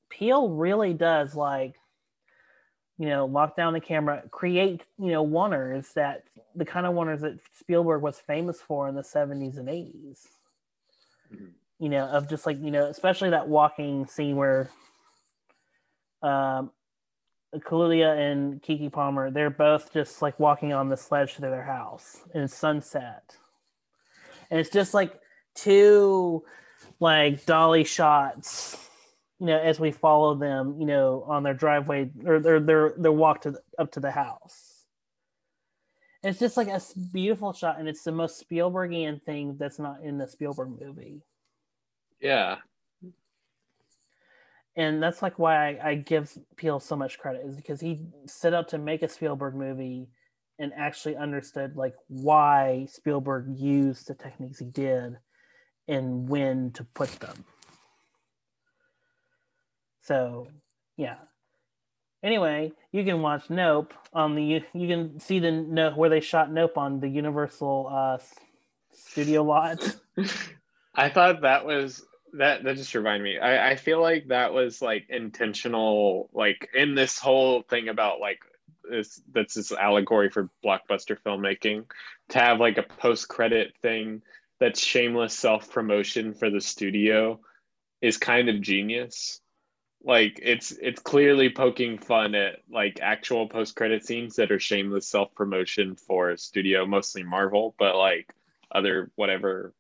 [0.09, 1.77] Peele really does like
[2.99, 6.25] you know lock down the camera, create you know oneers that
[6.57, 10.27] the kind of oneers that Spielberg was famous for in the 70s and 80s.
[11.33, 11.53] Mhm.
[11.79, 14.71] You know, of just like you know, especially that walking scene where
[16.23, 16.71] um
[17.57, 22.19] Kaluuya and Keke Palmer, they're both just like walking on the sledge to their house
[22.35, 23.37] and it's sunset.
[24.51, 25.21] And it's just like
[25.55, 26.45] two
[27.01, 28.77] like dolly shots,
[29.41, 33.13] you know, as we follow them, you know, on their driveway or their their their
[33.13, 34.70] walk to the, up to the house.
[36.23, 36.81] It's just like a
[37.13, 41.23] beautiful shot, and it's the most Spielbergian thing that's not in the Spielberg movie
[42.21, 42.57] yeah.
[44.77, 48.55] and that's like why I, I give Peele so much credit is because he set
[48.55, 50.09] out to make a Spielberg movie
[50.59, 55.17] and actually understood like why Spielberg used the techniques he did
[55.89, 57.45] and when to put them.
[60.03, 60.49] So,
[60.97, 61.17] yeah.
[62.23, 66.53] Anyway, you can watch Nope on the you can see the no where they shot
[66.53, 68.19] Nope on the Universal uh,
[68.93, 69.97] studio lot.
[70.95, 72.05] I thought that was
[72.35, 73.39] that that just reminded me.
[73.39, 78.41] I, I feel like that was like intentional, like in this whole thing about like
[78.89, 81.85] this that's this allegory for blockbuster filmmaking
[82.31, 84.23] to have like a post credit thing
[84.59, 87.41] that's shameless self promotion for the studio
[88.03, 89.41] is kind of genius.
[90.03, 95.07] Like it's it's clearly poking fun at like actual post credit scenes that are shameless
[95.07, 98.33] self promotion for a studio, mostly Marvel, but like
[98.73, 99.75] other whatever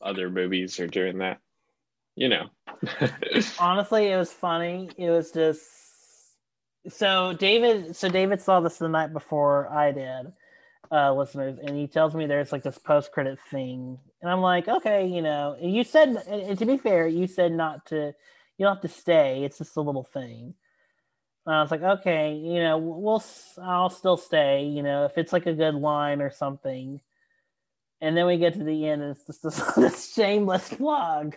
[0.00, 1.38] other movies are doing that.
[2.16, 2.46] You know.
[3.60, 5.62] honestly it was funny it was just
[6.88, 10.32] so david so david saw this the night before i did
[10.90, 15.06] uh listeners and he tells me there's like this post-credit thing and i'm like okay
[15.06, 18.12] you know you said and to be fair you said not to
[18.58, 20.54] you don't have to stay it's just a little thing
[21.46, 23.22] and i was like okay you know we'll
[23.60, 27.00] I'll still stay you know if it's like a good line or something
[28.00, 31.36] and then we get to the end and it's just this, this shameless plug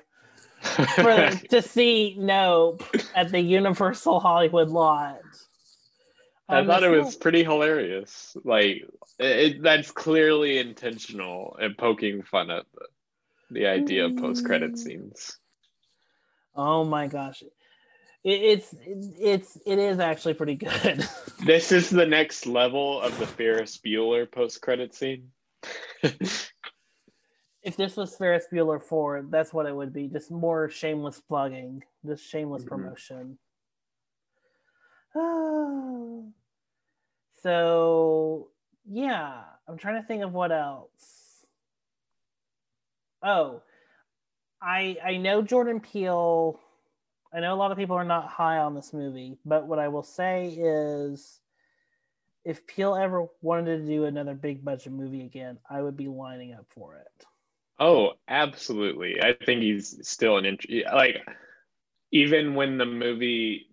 [0.96, 2.84] for to see Nope
[3.16, 5.20] at the Universal Hollywood lot.
[6.50, 8.36] I Um, thought it was pretty hilarious.
[8.44, 8.84] Like
[9.20, 12.86] it, it- that's clearly intentional and poking fun at the,
[13.52, 14.78] the idea of post credit Mm.
[14.78, 15.38] scenes.
[16.56, 17.42] Oh my gosh.
[17.42, 17.52] It,
[18.24, 21.08] it's it's it is actually pretty good.
[21.46, 25.30] This is the next level of the Ferris Bueller post credit scene.
[26.02, 30.08] if this was Ferris Bueller 4, that's what it would be.
[30.08, 32.68] Just more shameless plugging, just shameless Mhm.
[32.68, 33.38] promotion.
[35.14, 36.32] Oh.
[37.44, 38.48] so,
[38.90, 41.46] yeah, I'm trying to think of what else.
[43.22, 43.62] Oh,
[44.62, 46.60] I I know Jordan Peele.
[47.34, 49.90] I know a lot of people are not high on this movie, but what I
[49.90, 51.40] will say is
[52.46, 56.54] if Peele ever wanted to do another big budget movie again, I would be lining
[56.54, 57.26] up for it.
[57.80, 59.22] Oh, absolutely.
[59.22, 61.18] I think he's still an int- like
[62.12, 63.68] even when the movie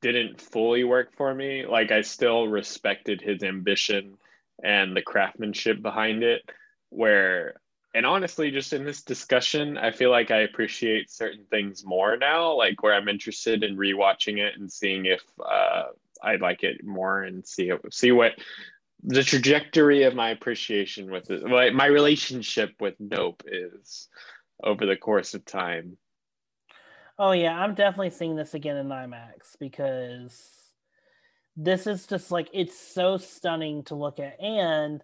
[0.00, 4.18] didn't fully work for me, like I still respected his ambition
[4.62, 6.42] and the craftsmanship behind it
[6.90, 7.59] where
[7.94, 12.52] and honestly just in this discussion, I feel like I appreciate certain things more now,
[12.56, 15.84] like where I'm interested in rewatching it and seeing if uh
[16.22, 18.32] I like it more and see it, see what
[19.02, 24.08] the trajectory of my appreciation with it, like my relationship with Nope is
[24.62, 25.96] over the course of time.
[27.18, 30.60] Oh yeah, I'm definitely seeing this again in IMAX because
[31.56, 35.02] this is just like it's so stunning to look at and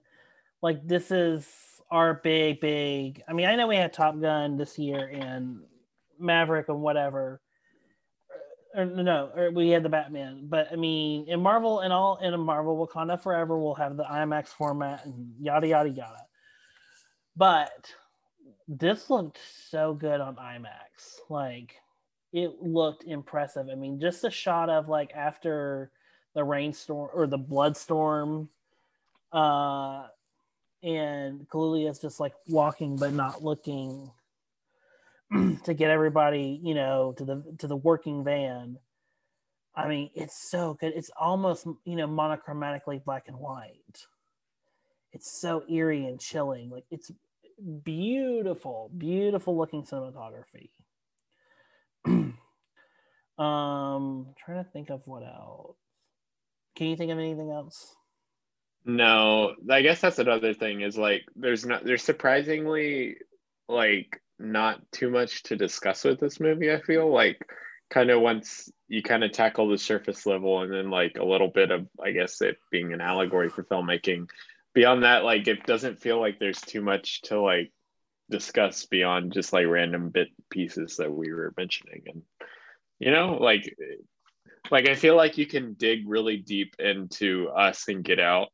[0.63, 1.47] like this is
[1.91, 5.61] our big big I mean I know we had Top Gun this year and
[6.19, 7.41] Maverick and whatever
[8.75, 12.35] or no, or we had the Batman, but I mean in Marvel and all in
[12.35, 16.27] a Marvel Wakanda Forever we'll have the IMAX format and yada yada yada.
[17.37, 17.93] But
[18.69, 19.39] this looked
[19.71, 21.21] so good on IMAX.
[21.29, 21.77] Like
[22.33, 23.69] it looked impressive.
[23.71, 25.91] I mean, just a shot of like after
[26.35, 28.49] the rainstorm or the bloodstorm,
[29.33, 30.07] uh,
[30.87, 34.13] and Kaluuya's just like walking but not looking
[35.65, 38.79] to get everybody, you know, to the to the working van.
[39.75, 40.93] I mean, it's so good.
[40.95, 44.07] It's almost you know monochromatically black and white.
[45.13, 46.71] It's so eerie and chilling.
[46.71, 47.11] Like it's
[47.83, 50.71] beautiful, beautiful looking cinematography.
[53.39, 55.77] um, trying to think of what else.
[56.77, 57.97] Can you think of anything else?
[58.87, 63.17] No, I guess that's another thing is like there's not there's surprisingly
[63.69, 67.41] like not too much to discuss with this movie, I feel like
[67.91, 71.49] kind of once you kind of tackle the surface level and then like a little
[71.49, 74.29] bit of I guess it being an allegory for filmmaking.
[74.73, 77.73] Beyond that, like it doesn't feel like there's too much to like
[78.31, 82.23] discuss beyond just like random bit pieces that we were mentioning and
[82.99, 83.73] you know like
[84.71, 88.49] like i feel like you can dig really deep into us and get out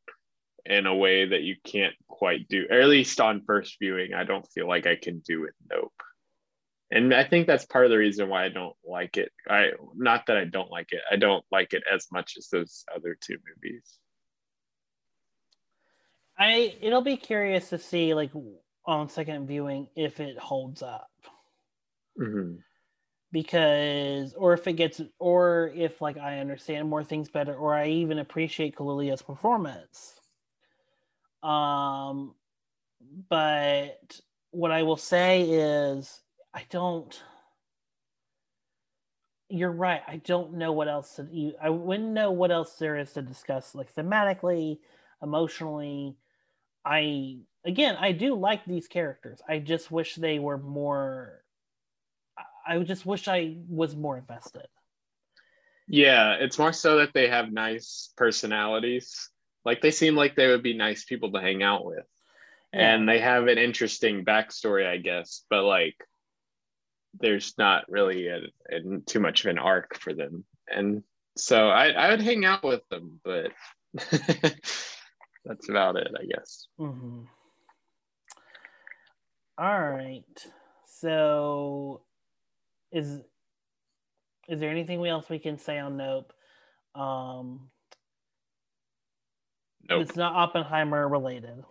[0.65, 4.23] in a way that you can't quite do or at least on first viewing i
[4.23, 5.93] don't feel like i can do with nope
[6.91, 10.25] and i think that's part of the reason why i don't like it i not
[10.27, 13.37] that i don't like it i don't like it as much as those other two
[13.55, 13.99] movies
[16.37, 18.31] I it'll be curious to see like
[18.85, 21.09] on second viewing if it holds up
[22.19, 22.55] mm-hmm.
[23.31, 27.87] because or if it gets or if like I understand more things better or I
[27.87, 30.19] even appreciate Kaluuya's performance.
[31.43, 32.35] Um
[33.29, 34.19] but
[34.51, 36.21] what I will say is
[36.53, 37.21] I don't
[39.49, 40.01] you're right.
[40.07, 43.21] I don't know what else to you I wouldn't know what else there is to
[43.21, 44.79] discuss like thematically,
[45.21, 46.15] emotionally.
[46.85, 49.41] I again, I do like these characters.
[49.47, 51.43] I just wish they were more.
[52.65, 54.67] I just wish I was more invested.
[55.87, 59.29] Yeah, it's more so that they have nice personalities.
[59.65, 62.05] Like they seem like they would be nice people to hang out with.
[62.73, 62.95] Yeah.
[62.95, 65.95] And they have an interesting backstory, I guess, but like
[67.19, 68.39] there's not really a,
[68.69, 70.43] a, too much of an arc for them.
[70.67, 71.03] And
[71.37, 73.51] so I, I would hang out with them, but
[75.45, 76.67] that's about it, I guess.
[76.79, 77.21] Mm-hmm.
[79.57, 80.23] All right.
[80.85, 82.01] So,
[82.91, 83.21] is
[84.49, 86.33] is there anything else we can say on Nope?
[86.95, 87.69] Um,
[89.89, 90.01] Nope.
[90.03, 91.63] It's not Oppenheimer related.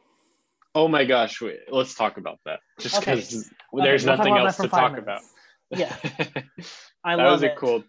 [0.74, 2.60] Oh my gosh, wait, let's talk about that.
[2.78, 5.22] Just because Okay, there's we'll nothing else to talk about.
[5.74, 5.96] Yeah,
[7.04, 7.56] I that love was a it.
[7.56, 7.82] cool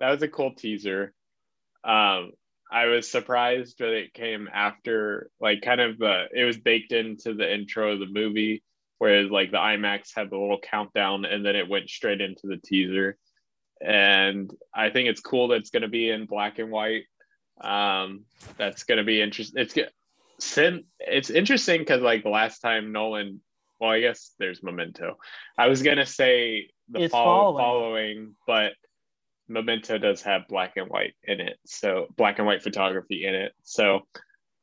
[0.00, 1.12] that was a cool teaser
[1.84, 2.32] um
[2.72, 7.34] i was surprised that it came after like kind of uh, it was baked into
[7.34, 8.64] the intro of the movie
[8.98, 12.56] whereas like the imax had the little countdown and then it went straight into the
[12.56, 13.16] teaser
[13.80, 17.04] and i think it's cool that it's going to be in black and white
[17.60, 18.24] um
[18.56, 19.74] that's going to be interesting it's
[20.38, 23.40] sin it's interesting because like the last time nolan
[23.78, 25.18] well i guess there's memento
[25.58, 27.58] i was going to say the follow, following.
[27.58, 28.72] following but
[29.50, 33.52] Memento does have black and white in it, so black and white photography in it.
[33.64, 34.06] So,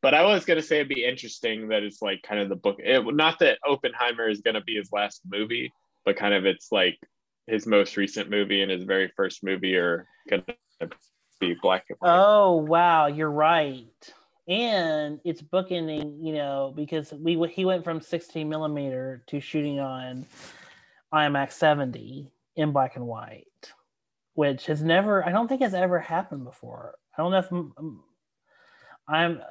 [0.01, 2.77] but I was gonna say it'd be interesting that it's like kind of the book.
[2.79, 5.73] It, not that Oppenheimer is gonna be his last movie,
[6.05, 6.97] but kind of it's like
[7.47, 10.45] his most recent movie and his very first movie are gonna
[11.39, 12.17] be black and white.
[12.17, 14.13] Oh wow, you're right.
[14.47, 20.25] And it's bookending, you know, because we he went from 16 millimeter to shooting on
[21.13, 23.73] IMAX 70 in black and white,
[24.33, 26.95] which has never, I don't think has ever happened before.
[27.17, 28.03] I don't know if um,
[29.07, 29.41] I'm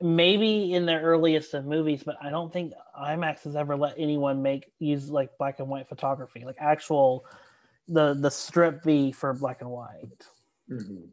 [0.00, 4.42] maybe in the earliest of movies, but I don't think IMAX has ever let anyone
[4.42, 7.24] make use like black and white photography, like actual
[7.88, 10.26] the the strip V for black and white.
[10.70, 11.08] Mhm.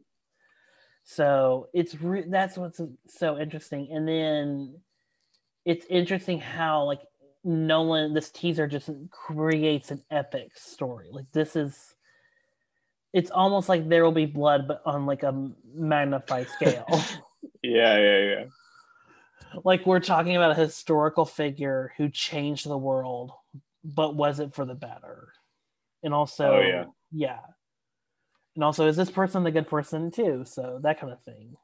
[1.04, 4.80] So it's re- that's what's so interesting, and then
[5.64, 7.02] it's interesting how like
[7.44, 11.08] Nolan this teaser just creates an epic story.
[11.10, 11.94] Like this is,
[13.12, 17.02] it's almost like there will be blood, but on like a magnified scale.
[17.62, 18.44] Yeah, yeah, yeah.
[19.64, 23.32] like we're talking about a historical figure who changed the world,
[23.82, 25.32] but was it for the better?
[26.02, 26.84] And also, Oh, yeah.
[27.10, 27.40] yeah.
[28.54, 30.44] And also, is this person the good person too?
[30.46, 31.56] So that kind of thing.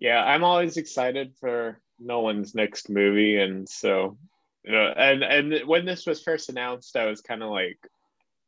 [0.00, 4.18] yeah i'm always excited for nolan's next movie and so
[4.64, 7.78] you know and and when this was first announced i was kind of like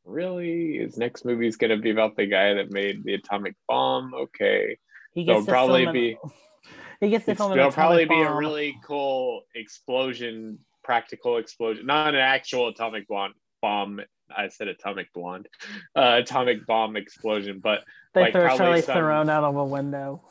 [0.05, 3.55] really his next movie is going to be about the guy that made the atomic
[3.69, 4.77] bomb okay
[5.15, 6.19] He gets to probably an- be-
[7.01, 12.21] He gets to film there'll probably be a really cool explosion practical explosion not an
[12.21, 14.01] actual atomic bomb bomb
[14.35, 15.49] i said atomic blonde
[15.95, 20.23] uh, atomic bomb explosion but They like, throw Charlie some- Theron out of a window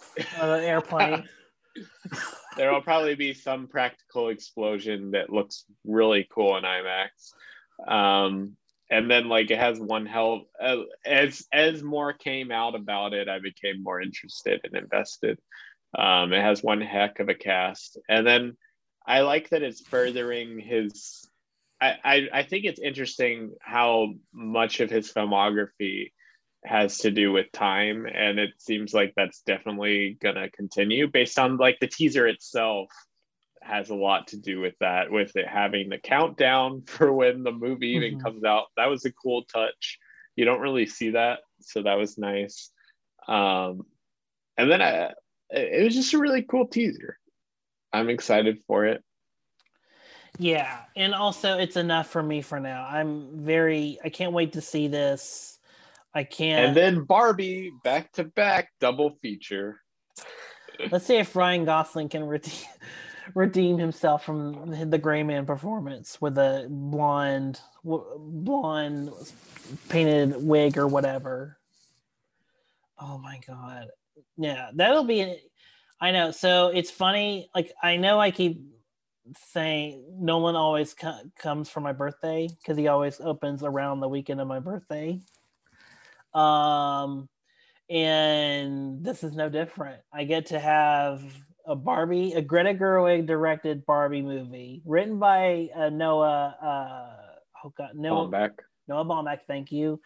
[0.41, 1.28] of an airplane.
[2.58, 7.34] there will probably be some practical explosion that looks really cool in IMAX.
[7.86, 8.56] Um,
[8.89, 13.28] and then like it has one hell uh, as as more came out about it,
[13.28, 15.39] I became more interested and invested.
[15.98, 18.58] Um, it has one heck of a cast, and then
[19.06, 21.28] I like that it's furthering his.
[21.82, 26.12] I, I, I think it's interesting how much of his filmography
[26.64, 31.58] has to do with time and it seems like that's definitely gonna continue based on
[31.58, 32.90] like the teaser itself
[33.62, 37.52] has a lot to do with that with it having the countdown for when the
[37.52, 38.22] movie even Mhm.
[38.24, 38.66] comes out.
[38.78, 40.00] That was a cool touch.
[40.36, 42.72] You don't really see that so that was nice.
[43.28, 43.86] Um
[44.58, 45.14] and then I,
[45.50, 47.18] it was just a really cool teaser.
[47.94, 49.04] I'm excited for it
[50.38, 52.86] Yeah, and also it's enough for me for now.
[52.90, 55.60] I'm very I can't wait to see this.
[56.14, 59.82] I can't and then barbie back to back double feature
[60.92, 62.54] let's see if Ryan Gosling can redeem
[63.34, 69.10] redeem himself from the Gray Man performance with a blonde blonde
[69.90, 71.58] painted wig or whatever.
[73.00, 73.88] Oh my god.
[74.38, 75.40] Yeah, that'll be
[76.00, 76.32] I know.
[76.32, 78.62] So it's funny like I know I keep
[79.52, 84.42] saying Nolan always co- comes for my birthday because he always opens around the weekend
[84.42, 85.20] of my birthday.
[86.34, 87.30] Um,
[87.90, 90.02] and this is no different.
[90.14, 91.24] I get to have
[91.66, 96.56] a Barbie, a Greta Gerwig directed Barbie movie written by uh, Noah.
[96.62, 100.00] Uh, oh God, Noah back Noah Baumbach, thank you.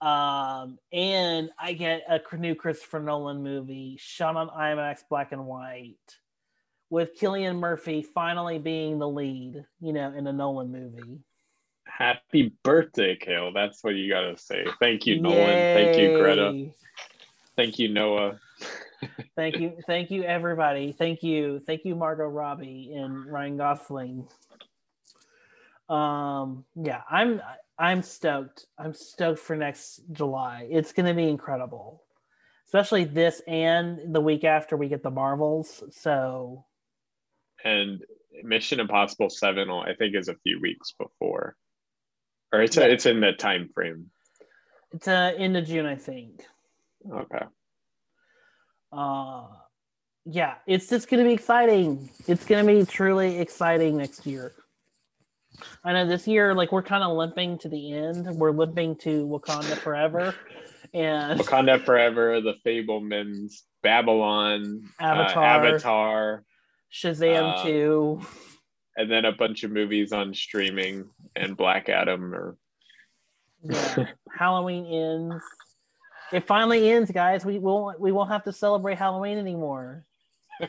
[0.00, 5.96] Um, and I get a new Christopher Nolan movie shot on IMAX black and white
[6.90, 11.20] with Cillian Murphy finally being the lead, you know, in a Nolan movie.
[11.86, 16.70] happy birthday kale that's what you gotta say thank you nolan thank you greta
[17.56, 18.38] thank you noah
[19.36, 19.76] Thank you.
[19.86, 20.92] Thank you, everybody.
[20.92, 21.60] Thank you.
[21.60, 24.26] Thank you, Margot Robbie and Ryan Gosling.
[25.88, 27.40] Um, yeah, I'm
[27.78, 28.66] I'm stoked.
[28.76, 30.66] I'm stoked for next July.
[30.70, 32.02] It's gonna be incredible.
[32.66, 35.84] Especially this and the week after we get the Marvels.
[35.92, 36.64] So
[37.64, 38.00] and
[38.42, 41.56] Mission Impossible Seven, I think, is a few weeks before,
[42.52, 42.84] or it's Yeah.
[42.84, 44.10] it's in the time frame.
[44.92, 46.42] it's uh end of June, I think.
[47.10, 47.44] Okay,
[48.92, 49.46] Uh
[50.24, 52.10] yeah, it's just gonna be exciting.
[52.26, 54.52] It's gonna be truly exciting next year.
[55.82, 58.26] I know this year, like we're kind of limping to the end.
[58.36, 60.34] We're limping to Wakanda forever,
[60.94, 66.44] and Wakanda Forever, The Fabelmans, Babylon, uh, Avatar.
[66.92, 68.20] Shazam Uh, two.
[68.96, 72.34] and then a bunch of movies on streaming and Black Adam.
[72.34, 72.56] Or
[73.62, 75.44] Yeah, Halloween ends.
[76.32, 77.44] It finally ends, guys.
[77.44, 80.04] We won't we won't have to celebrate Halloween anymore.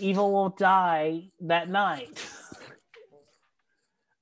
[0.00, 2.18] Evil will die that night.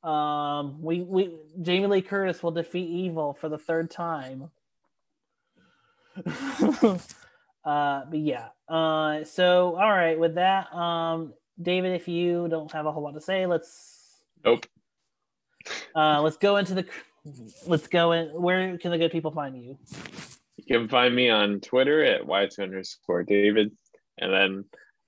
[0.02, 4.50] Um, we we Jamie Lee Curtis will defeat evil for the third time.
[6.26, 6.98] uh,
[7.64, 8.48] but yeah.
[8.72, 13.12] Uh, so all right, with that, um, David, if you don't have a whole lot
[13.12, 14.64] to say, let's Nope.
[15.94, 16.86] uh, let's go into the
[17.66, 18.28] let's go in.
[18.28, 19.78] Where can the good people find you?
[20.56, 23.76] You can find me on Twitter at weiser underscore David.
[24.16, 24.64] And then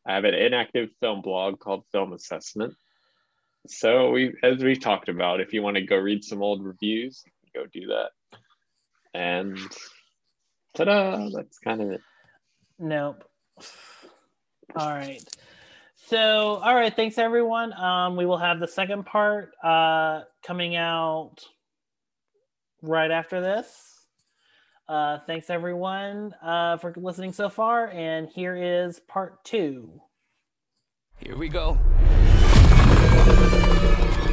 [0.07, 2.75] I have an inactive film blog called Film Assessment.
[3.67, 7.25] So we as we talked about, if you want to go read some old reviews,
[7.55, 8.11] go do that.
[9.15, 9.59] And
[10.75, 12.03] ta-da, that's kind of it.
[12.79, 13.25] Nope.
[14.77, 15.23] All right.
[16.07, 16.95] So, all right.
[16.95, 17.73] Thanks, everyone.
[17.73, 21.37] Um, we will have the second part uh, coming out
[22.83, 23.67] right after this.
[24.87, 27.89] Uh, thanks, everyone, uh, for listening so far.
[27.89, 30.01] And here is part two.
[31.21, 31.79] Here we go.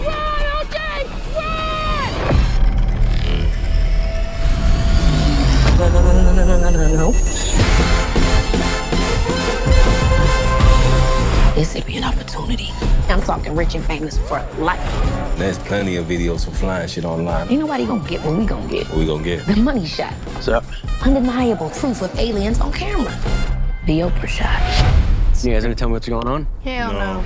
[0.03, 0.41] Run,
[1.36, 1.51] Run!
[5.78, 7.61] No, no, no, no, no, no, no, no.
[11.55, 12.69] This would be an opportunity.
[13.09, 14.79] I'm talking rich and famous for life.
[15.37, 17.49] There's plenty of videos for flying shit online.
[17.49, 18.87] Ain't nobody gonna get what we gonna get.
[18.87, 19.45] What we gonna get?
[19.45, 20.13] The money shot.
[20.33, 20.63] What's up?
[21.05, 23.11] Undeniable proof of aliens on camera.
[23.85, 24.61] The Oprah shot.
[25.43, 26.47] You guys gonna tell me what's going on?
[26.63, 27.21] Hell no.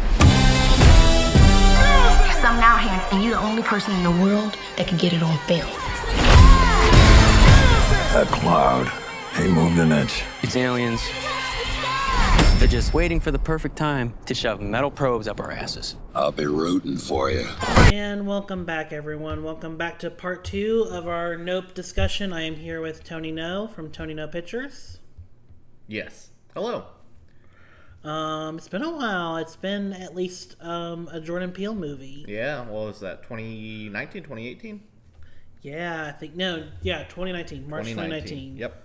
[2.23, 5.13] There's something out here, and you're the only person in the world that can get
[5.13, 5.69] it on film.
[8.11, 8.91] That cloud,
[9.39, 10.23] he moved an inch.
[10.41, 11.01] It's aliens.
[12.59, 15.97] They're just waiting for the perfect time to shove metal probes up our asses.
[16.15, 17.45] I'll be rooting for you.
[17.93, 19.43] And welcome back, everyone.
[19.43, 22.31] Welcome back to part two of our Nope discussion.
[22.31, 24.99] I am here with Tony Ngo from Tony Ngo Pictures.
[25.87, 26.29] Yes.
[26.53, 26.85] Hello.
[28.05, 29.35] Um, it's been a while.
[29.37, 32.23] It's been at least um, a Jordan Peele movie.
[32.27, 33.23] Yeah, what was that?
[33.23, 34.81] 2019, 2018?
[35.61, 36.67] Yeah, I think no.
[36.81, 38.57] Yeah, 2019, March 2019.
[38.57, 38.84] Yep.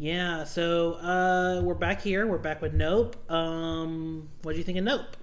[0.00, 2.24] Yeah, so uh, we're back here.
[2.24, 3.16] We're back with Nope.
[3.28, 5.16] Um, what do you think of Nope?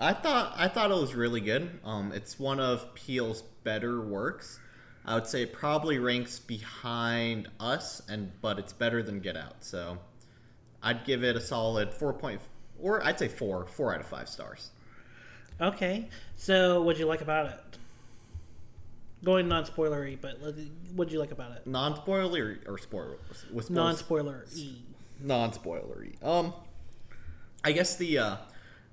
[0.00, 1.80] I thought I thought it was really good.
[1.84, 4.58] Um, it's one of Peele's better works.
[5.04, 9.62] I would say it probably ranks behind Us, and but it's better than Get Out.
[9.62, 9.98] So
[10.82, 12.40] I'd give it a solid four point,
[12.80, 14.70] or I'd say four, four out of five stars.
[15.60, 17.78] Okay, so what'd you like about it?
[19.24, 20.38] Going non-spoilery, but
[20.94, 21.66] what'd you like about it?
[21.66, 23.16] Non spoilery or spoiler
[23.52, 24.76] with Non spoilery.
[25.20, 26.22] non-spoilery.
[26.22, 26.52] Um,
[27.64, 28.36] I guess the uh,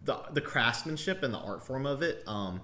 [0.06, 2.24] the the craftsmanship and the art form of it.
[2.26, 2.62] Um,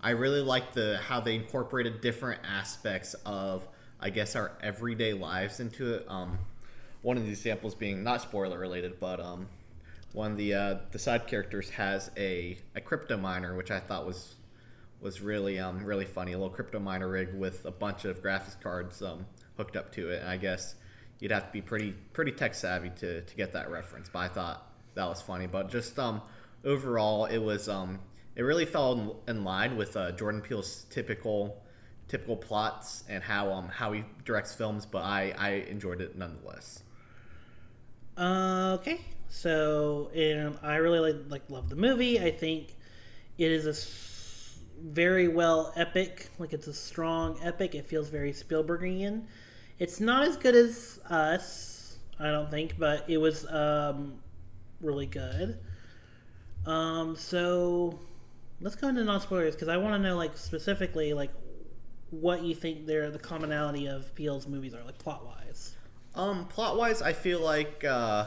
[0.00, 3.68] I really like the how they incorporated different aspects of
[4.00, 6.06] I guess our everyday lives into it.
[6.08, 6.38] Um,
[7.02, 9.48] one of the examples being not spoiler related, but um,
[10.12, 14.06] one of the uh, the side characters has a a crypto miner, which I thought
[14.06, 14.34] was
[15.02, 16.32] was really um really funny.
[16.32, 19.26] A little crypto miner rig with a bunch of graphics cards um
[19.56, 20.20] hooked up to it.
[20.20, 20.74] And I guess
[21.18, 24.08] you'd have to be pretty pretty tech savvy to to get that reference.
[24.08, 25.46] But I thought that was funny.
[25.46, 26.22] But just um
[26.64, 28.00] overall, it was um
[28.34, 31.62] it really fell in, in line with uh, Jordan Peele's typical
[32.08, 34.86] typical plots and how um how he directs films.
[34.86, 36.82] But I I enjoyed it nonetheless.
[38.16, 42.20] Uh, okay, so and I really like like love the movie.
[42.20, 42.76] I think
[43.38, 43.74] it is a
[44.82, 46.28] very well epic.
[46.38, 47.74] Like it's a strong epic.
[47.74, 49.24] It feels very Spielbergian.
[49.78, 54.14] It's not as good as Us, I don't think, but it was um,
[54.80, 55.58] really good.
[56.66, 57.98] Um, so
[58.60, 61.30] let's go into non spoilers because I want to know like specifically like
[62.10, 65.76] what you think they're the commonality of Peele's movies are like plot wise.
[66.14, 68.26] Um, plot wise, I feel like uh,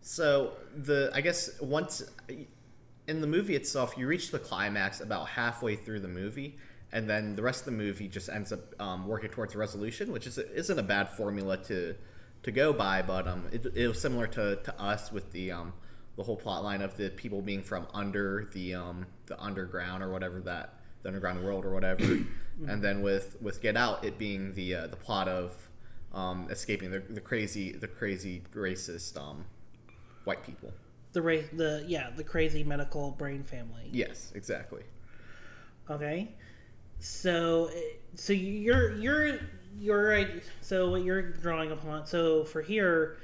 [0.00, 2.02] so the I guess once
[3.06, 6.56] in the movie itself, you reach the climax about halfway through the movie,
[6.92, 10.12] and then the rest of the movie just ends up um, working towards a resolution,
[10.12, 11.94] which is isn't a bad formula to
[12.42, 15.72] to go by, but um, it, it was similar to, to us with the um,
[16.16, 20.10] the whole plot line of the people being from under the um, the underground or
[20.10, 22.04] whatever that the underground world or whatever,
[22.68, 25.68] and then with with Get Out, it being the uh, the plot of
[26.12, 29.46] um, escaping the, the crazy the crazy racist um,
[30.24, 30.72] white people.
[31.12, 33.88] The ra- the yeah the crazy medical brain family.
[33.90, 34.82] Yes, exactly.
[35.90, 36.34] Okay,
[36.98, 37.70] so
[38.14, 39.38] so you're you're
[39.78, 40.42] you're right.
[40.60, 42.06] So what you're drawing upon.
[42.06, 43.18] So for here,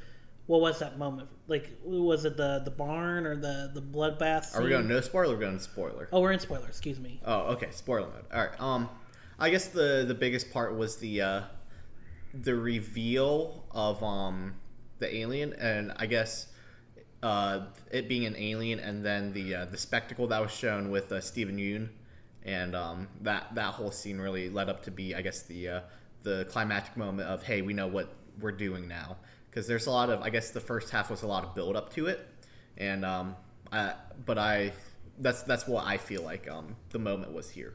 [0.47, 1.29] what was that moment?
[1.47, 4.57] Like, was it the the barn or the the bloodbath?
[4.57, 5.35] Are we going no spoiler?
[5.35, 6.09] Or are going spoiler?
[6.13, 6.67] Oh, we're in spoiler.
[6.67, 7.21] Excuse me.
[7.25, 8.25] Oh, okay, spoiler mode.
[8.33, 8.61] All right.
[8.61, 8.89] Um,
[9.39, 11.41] I guess the the biggest part was the uh,
[12.35, 14.55] the reveal of um
[14.99, 16.49] the alien, and I guess
[17.23, 21.11] uh, it being an alien, and then the uh, the spectacle that was shown with
[21.11, 21.89] uh, Steven Yeun,
[22.45, 25.81] and um, that that whole scene really led up to be, I guess, the uh,
[26.23, 29.17] the climactic moment of hey, we know what we're doing now,
[29.51, 31.77] because there's a lot of I guess the first half was a lot of build
[31.77, 32.27] up to it,
[32.77, 33.37] and um,
[33.73, 33.95] I,
[34.25, 34.73] but I
[35.19, 37.75] that's that's what I feel like um the moment was here.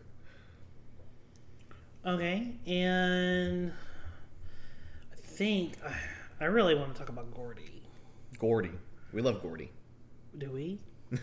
[2.06, 3.72] Okay, and
[5.12, 5.74] I think
[6.40, 7.82] I really want to talk about Gordy.
[8.40, 8.72] Gordy,
[9.14, 9.72] we love Gordy.
[10.38, 10.80] Do we?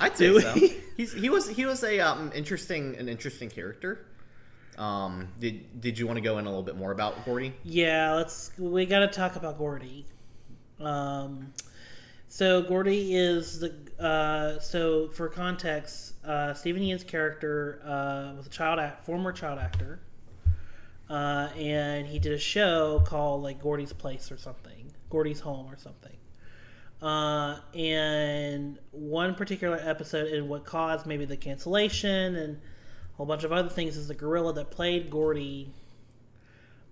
[0.00, 0.54] I'd Do so.
[0.96, 4.06] He's he was he was a um, interesting an interesting character.
[4.78, 7.52] Um, did did you want to go in a little bit more about Gordy?
[7.64, 8.50] Yeah, let's.
[8.58, 10.06] We got to talk about Gordy.
[10.80, 11.52] Um,
[12.28, 13.74] so Gordy is the.
[13.98, 19.58] Uh, so for context, uh, Steven Yeun's character uh, was a child act, former child
[19.58, 20.00] actor,
[21.10, 25.76] uh, and he did a show called like Gordy's Place or something, Gordy's Home or
[25.76, 26.16] something.
[27.02, 33.44] Uh, and one particular episode, and what caused maybe the cancellation and a whole bunch
[33.44, 35.72] of other things, is the gorilla that played Gordy.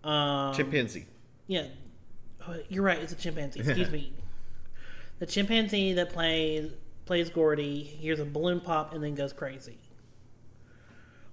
[0.03, 1.07] Um, Chimpanzee.
[1.47, 1.67] yeah,
[2.47, 2.99] Oh, you're right.
[2.99, 3.61] It's a chimpanzee.
[3.61, 4.13] Excuse me.
[5.19, 6.71] The chimpanzee that plays
[7.05, 9.77] plays Gordy hears a balloon pop and then goes crazy.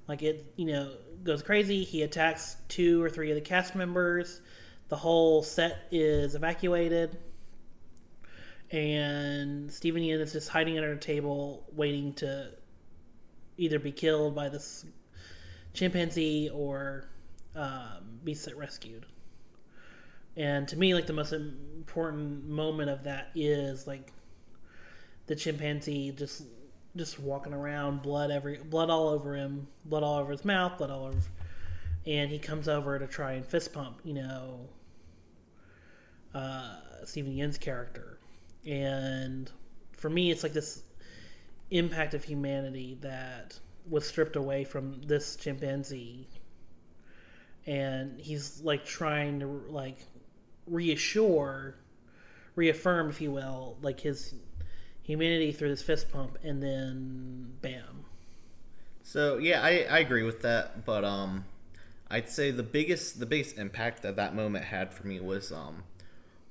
[0.08, 0.92] Like it, you know,
[1.24, 1.84] goes crazy.
[1.84, 4.42] He attacks two or three of the cast members.
[4.90, 7.20] The whole set is evacuated,
[8.72, 12.52] and Steven Yeun is just hiding under a table, waiting to
[13.58, 14.86] either be killed by this
[15.74, 17.08] chimpanzee or
[17.56, 19.06] um, be rescued.
[20.38, 24.12] And to me, like the most important moment of that is like
[25.28, 26.44] the chimpanzee just
[26.96, 30.92] just walking around, blood every blood all over him, blood all over his mouth, blood
[30.92, 31.18] all over,
[32.06, 34.70] and he comes over to try and fist pump, you know,
[36.34, 38.15] uh, Steven Yeun's character,
[38.66, 39.52] and
[39.94, 40.84] for me, it's like this
[41.72, 43.60] impact of humanity that
[43.90, 46.28] was stripped away from this chimpanzee.
[47.66, 49.98] And he's like trying to like
[50.68, 51.76] reassure
[52.56, 54.34] reaffirm if you will like his
[55.04, 58.06] humanity through this fist pump and then bam.
[59.04, 61.46] So yeah, I, I agree with that, but um,
[62.10, 65.84] I'd say the biggest the biggest impact that that moment had for me was um,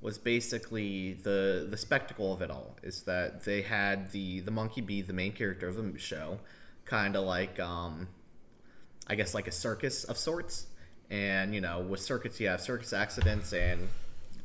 [0.01, 2.77] was basically the the spectacle of it all.
[2.83, 6.39] Is that they had the the monkey be the main character of the show,
[6.85, 8.07] kind of like um,
[9.07, 10.67] I guess like a circus of sorts,
[11.09, 13.87] and you know with circuits you have circus accidents and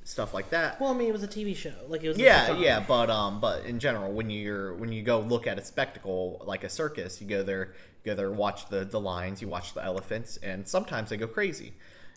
[0.02, 0.80] stuff like that.
[0.80, 3.10] well i mean it was a tv show like it was Yeah, a- yeah, but
[3.10, 6.68] um, but in general, when you're when you go look at a spectacle like a
[6.68, 7.74] circus, you go there,
[8.04, 11.28] you go there, watch the the lions, you watch the elephants, and sometimes they go
[11.28, 11.74] crazy,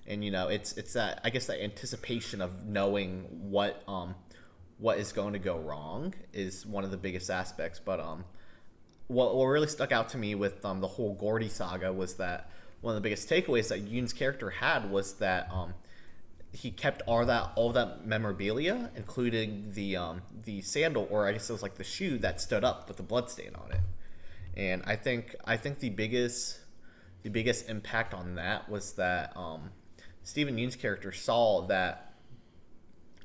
[0.08, 4.16] and you know it's it's that I guess that anticipation of knowing what um
[4.78, 7.80] what is going to go wrong is one of the biggest aspects.
[7.80, 8.26] But um,
[9.08, 12.50] what what really stuck out to me with um the whole Gordy saga was that
[12.82, 15.74] one of the biggest takeaways that Yeun's character had was that um
[16.54, 21.50] he kept all that all that memorabilia, including the um, the sandal, or I guess
[21.50, 23.80] it was like the shoe that stood up with the blood stain on it.
[24.56, 26.60] And I think I think the biggest
[27.24, 29.72] the biggest impact on that was that um,
[30.24, 32.14] Steven Yeun's character saw that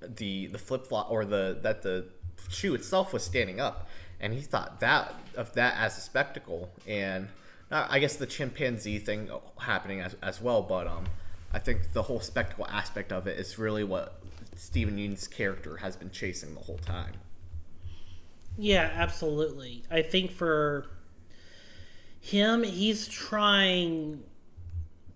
[0.00, 2.06] the the flip flop or the that the
[2.48, 3.88] shoe itself was standing up,
[4.20, 7.28] and he thought that of that as a spectacle, and
[7.70, 11.04] uh, I guess the chimpanzee thing happening as, as well, but um,
[11.52, 14.20] I think the whole spectacle aspect of it is really what
[14.56, 17.14] Steven Yeun's character has been chasing the whole time.
[18.56, 19.84] Yeah, absolutely.
[19.90, 20.86] I think for
[22.20, 24.24] him, he's trying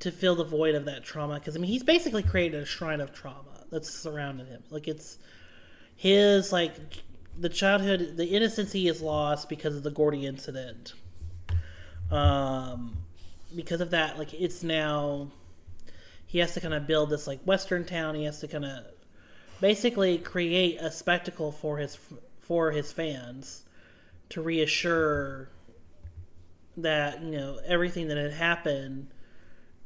[0.03, 3.01] to fill the void of that trauma because I mean, he's basically created a shrine
[3.01, 4.65] of trauma that's surrounded him.
[4.69, 5.17] Like it's
[5.95, 6.75] his like
[7.39, 10.95] the childhood, the innocence he has lost because of the Gordy incident.
[12.11, 12.97] Um,
[13.55, 15.31] because of that, like it's now
[16.27, 18.17] he has to kind of build this like western town.
[18.17, 18.85] He has to kind of
[19.61, 21.97] basically create a spectacle for his
[22.41, 23.63] for his fans
[24.31, 25.49] to reassure
[26.77, 29.12] that you know everything that had happened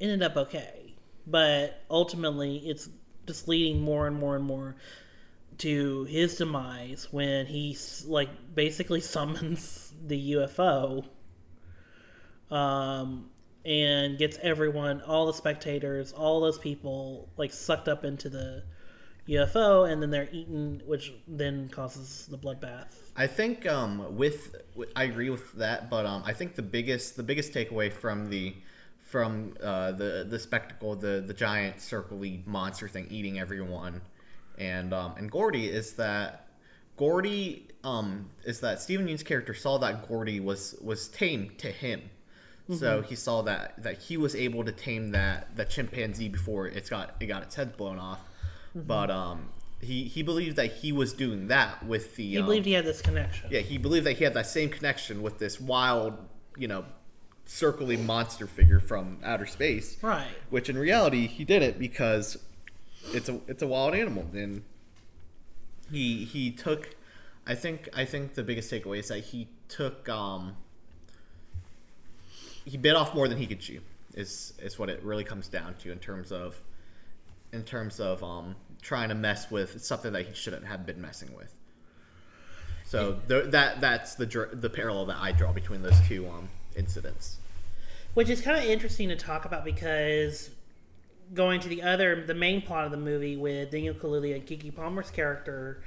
[0.01, 0.95] ended up okay
[1.27, 2.89] but ultimately it's
[3.27, 4.77] just leading more and more and more
[5.59, 7.77] to his demise when he
[8.07, 11.07] like basically summons the UFO
[12.51, 13.31] um
[13.65, 18.63] and gets everyone all the spectators all those people like sucked up into the
[19.29, 22.95] UFO, and then they're eaten, which then causes the bloodbath.
[23.17, 27.17] I think um, with, with I agree with that, but um, I think the biggest
[27.17, 28.55] the biggest takeaway from the
[29.07, 34.03] from uh, the the spectacle, the the giant circly monster thing eating everyone,
[34.59, 36.49] and um, and Gordy is that
[36.97, 42.03] Gordy um, is that Steven Yeun's character saw that Gordy was was tame to him.
[42.81, 46.91] So he saw that that he was able to tame that that chimpanzee before it's
[46.91, 48.19] got it got its head blown off.
[48.75, 49.51] But um,
[49.81, 52.85] he he believed that he was doing that with the He um, believed he had
[52.85, 53.47] this connection.
[53.53, 56.15] yeah he believed that he had that same connection with this wild
[56.59, 56.85] you know
[57.47, 59.97] circly monster figure from outer space.
[60.03, 60.27] Right.
[60.51, 62.39] which in reality he did it because
[63.13, 64.27] it's a it's a wild animal.
[64.33, 64.65] And
[65.91, 66.97] he he took
[67.47, 70.57] i think i think the biggest takeaway is that he took um
[72.65, 73.81] he bit off more than he could chew
[74.15, 76.61] is is what it really comes down to in terms of
[77.53, 81.33] in terms of um trying to mess with something that he shouldn't have been messing
[81.37, 81.53] with.
[82.85, 86.49] So th- that that's the dr- the parallel that i draw between those two um
[86.77, 87.39] incidents
[88.15, 90.51] Which is kind of interesting to talk about because
[91.35, 94.75] going to the other, the main plot of the movie with Daniel Kaluuya and Keke
[94.75, 95.83] Palmer's character,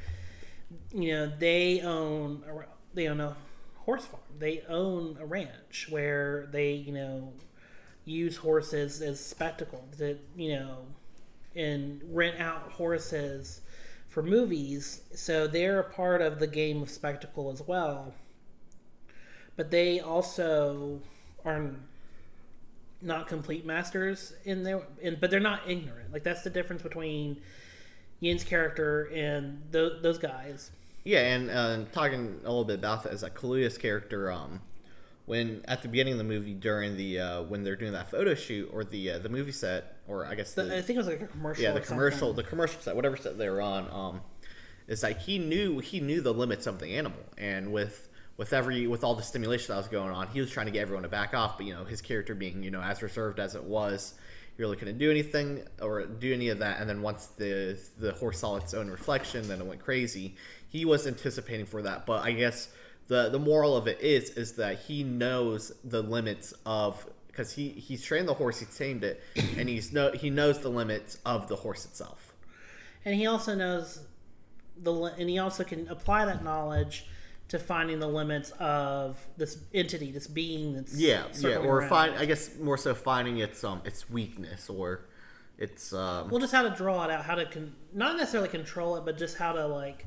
[0.93, 3.35] you know, they own a, they own a
[3.77, 4.21] horse farm.
[4.37, 7.33] They own a ranch where they, you know,
[8.05, 10.85] use horses as spectacle that you know,
[11.55, 13.61] and rent out horses
[14.07, 15.01] for movies.
[15.13, 18.13] So they're a part of the game of spectacle as well.
[19.59, 21.01] But they also
[21.43, 21.71] are
[23.01, 26.13] not complete masters in their in, but they're not ignorant.
[26.13, 27.41] Like that's the difference between
[28.21, 30.71] Yeun's character and th- those guys.
[31.03, 34.61] Yeah, and uh, talking a little bit about that is that Kaluuya's character, um,
[35.25, 38.35] when at the beginning of the movie during the uh, when they're doing that photo
[38.35, 40.99] shoot or the uh, the movie set or I guess the, The- i think it
[40.99, 42.35] was like a commercial yeah the commercial something.
[42.45, 44.21] the commercial set whatever set they were on um,
[44.87, 47.19] it's like he knew he knew the limits of the animal.
[47.37, 48.08] And with
[48.39, 50.79] with every with all the stimulation that was going on he was trying to get
[50.79, 53.53] everyone to back off but you know his character being you know as reserved as
[53.53, 54.13] it was
[54.55, 58.13] he really couldn't do anything or do any of that and then once the the
[58.13, 60.35] horse saw its own reflection then it went crazy.
[60.69, 62.69] He was anticipating for that but i guess
[63.07, 67.69] the the moral of it is is that he knows the limits of because he
[67.69, 69.21] he's trained the horse he's tamed it
[69.57, 72.33] and he's no he knows the limits of the horse itself.
[73.03, 73.99] And he also knows
[74.81, 77.05] the and he also can apply that knowledge
[77.49, 81.89] to finding the limits of this entity this being that's yeah yeah or around.
[81.89, 85.01] find i guess more so finding its um its weakness or
[85.57, 88.95] its um well just how to draw it out how to con- not necessarily control
[88.95, 90.05] it but just how to like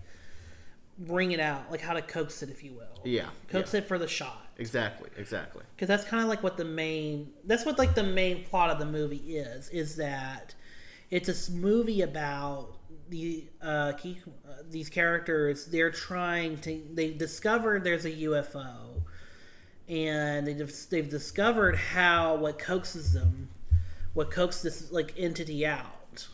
[0.99, 3.81] bring it out like how to coax it if you will yeah coax yeah.
[3.81, 7.67] it for the shot exactly exactly because that's kind of like what the main that's
[7.67, 10.55] what like the main plot of the movie is is that
[11.11, 12.77] it's a movie about
[13.13, 19.03] the uh, key, uh these characters they're trying to they discovered there's a UFO
[19.87, 23.49] and they they've discovered how what coaxes them
[24.15, 26.27] what coaxes this like entity out.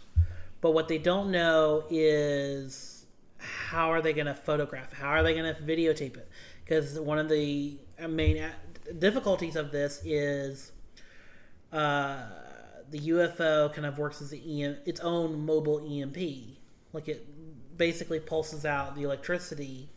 [0.60, 3.06] But what they don't know is
[3.38, 6.28] how are they going to photograph how are they going to videotape it?
[6.64, 8.44] Because one of the main
[8.98, 10.72] difficulties of this is
[11.72, 12.22] uh,
[12.90, 16.57] the UFO kind of works as EM, its own mobile EMP
[16.92, 17.26] like it
[17.76, 19.88] basically pulses out the electricity.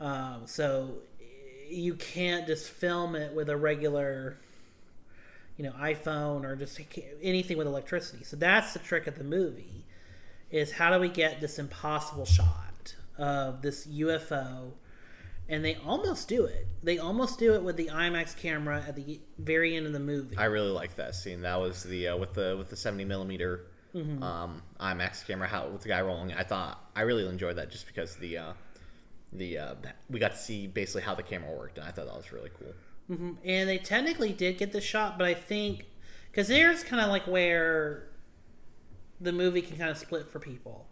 [0.00, 0.94] Um, so
[1.68, 4.38] you can't just film it with a regular
[5.56, 6.80] you know iphone or just
[7.22, 8.24] anything with electricity.
[8.24, 9.84] So that's the trick of the movie
[10.50, 14.70] is how do we get this impossible shot of this ufo
[15.48, 16.66] and they almost do it.
[16.82, 20.36] They almost do it with the imax camera at the very end of the movie.
[20.36, 21.42] I really like that scene.
[21.42, 23.64] That was the uh, with the with the 70 millimeter
[23.98, 24.22] Mhm.
[24.22, 27.86] um imax camera how with the guy rolling i thought i really enjoyed that just
[27.86, 28.52] because the uh
[29.32, 29.74] the uh
[30.10, 32.50] we got to see basically how the camera worked and i thought that was really
[32.58, 32.74] cool
[33.08, 35.86] hmm And they technically did get the shot, but I think
[36.30, 38.08] because there's kind of like where
[39.20, 40.86] the movie can kind of split for people.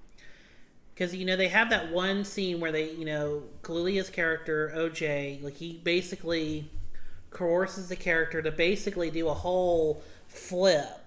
[0.94, 5.42] Because you know they have that one scene where they, you know, Kaluuya's character OJ,
[5.42, 6.70] like he basically
[7.30, 11.05] coerces the character to basically do a whole flip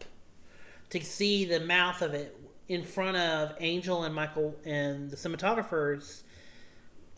[0.90, 2.36] to see the mouth of it
[2.68, 6.24] in front of Angel and Michael and the cinematographers.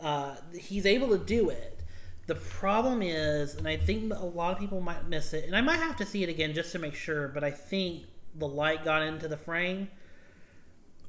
[0.00, 1.80] Uh, he's able to do it.
[2.26, 5.60] The problem is, and I think a lot of people might miss it, and I
[5.60, 8.04] might have to see it again just to make sure, but I think
[8.34, 9.88] the light got into the frame.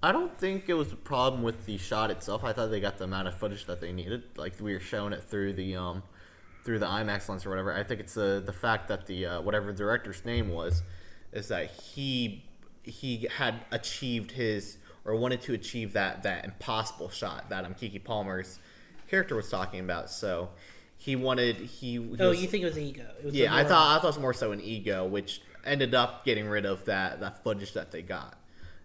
[0.02, 2.44] I don't think it was a problem with the shot itself.
[2.44, 4.24] I thought they got the amount of footage that they needed.
[4.36, 6.04] Like we were showing it through the um,
[6.66, 7.74] through the IMAX lens or whatever.
[7.74, 10.84] I think it's the the fact that the uh, whatever director's name was,
[11.32, 12.44] is that he
[12.84, 18.04] he had achieved his or wanted to achieve that that impossible shot that um Keke
[18.04, 18.60] Palmer's
[19.10, 20.10] character was talking about.
[20.10, 20.50] So
[20.98, 21.94] he wanted he.
[21.94, 23.06] he oh, was- you think it was ego?
[23.20, 25.94] It was yeah, I thought I thought it was more so an ego, which ended
[25.94, 28.38] up getting rid of that that footage that they got,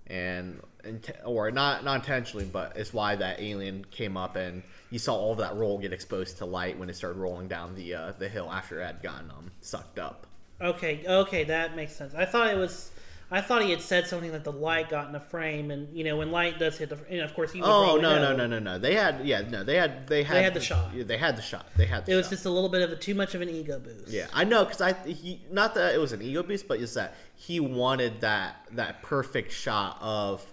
[0.06, 4.98] and int- or not not intentionally, but it's why that alien came up and you
[4.98, 7.94] saw all of that roll get exposed to light when it started rolling down the
[7.94, 10.26] uh, the hill after it had gotten um, sucked up.
[10.60, 12.14] Okay, okay, that makes sense.
[12.14, 12.90] I thought it was
[13.30, 16.02] I thought he had said something that the light got in the frame, and you
[16.02, 17.60] know when light does hit the, and of course he.
[17.62, 18.34] Oh no know.
[18.34, 18.78] no no no no!
[18.78, 20.94] They had yeah no they had they had they had the shot.
[20.94, 21.66] Yeah, they had the shot.
[21.76, 22.06] They had.
[22.06, 22.30] The It was shot.
[22.30, 24.08] just a little bit of a too much of an ego boost.
[24.08, 26.94] Yeah, I know because I he not that it was an ego boost, but it's
[26.94, 30.44] that he wanted that that perfect shot of,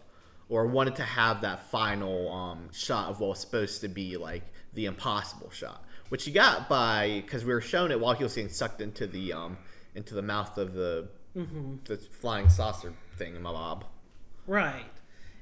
[0.50, 4.44] or wanted to have that final um, shot of what was supposed to be like
[4.74, 8.36] the impossible shot, which he got by because we were shown it while he was
[8.36, 9.58] getting sucked into the um
[9.96, 11.76] into the mouth of the Mm-hmm.
[11.86, 13.86] the flying saucer thing, in my bob.
[14.48, 14.86] Right.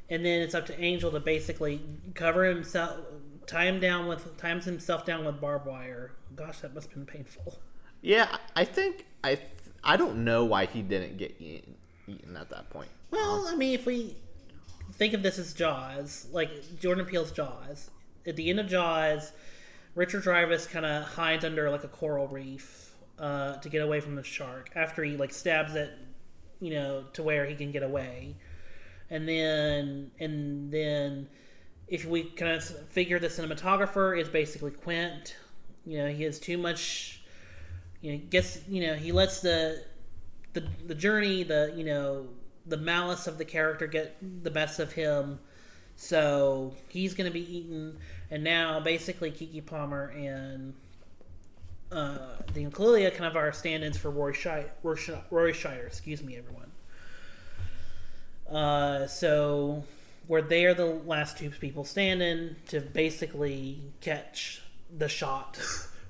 [0.10, 1.82] And then it's up to Angel to basically
[2.16, 3.00] cover himself,
[3.46, 6.14] tie him down with, times himself down with barbed wire.
[6.36, 7.60] Gosh, that must have been painful.
[8.02, 9.48] Yeah, I think I th-
[9.84, 11.76] I don't know why he didn't get eaten,
[12.08, 12.90] eaten at that point.
[13.12, 14.16] Well, I mean, if we
[14.94, 17.90] think of this as Jaws, like Jordan Peele's Jaws,
[18.26, 19.32] at the end of Jaws,
[19.96, 22.83] Richard Dreyfuss kind of hides under like a coral reef
[23.20, 25.92] uh, to get away from the shark after he like stabs it,
[26.60, 28.36] you know, to where he can get away,
[29.10, 31.28] and then and then
[31.88, 35.36] if we kind of figure the cinematographer is basically Quint,
[35.86, 37.20] you know, he has too much.
[38.02, 39.84] You know, gets you know he lets the
[40.54, 42.28] the the journey, the you know,
[42.66, 45.40] the malice of the character get the best of him.
[45.96, 47.98] So he's going to be eaten,
[48.32, 50.74] and now basically Keke Palmer and
[51.94, 52.18] uh,
[52.54, 54.70] the Kaluuya kind of are stand-ins for Roy Scheider.
[54.82, 54.96] Roy,
[55.30, 56.72] Roy Scheider, excuse me, everyone.
[58.50, 59.84] Uh, so
[60.28, 64.62] where they are the last two people standing to basically catch
[64.96, 65.58] the shot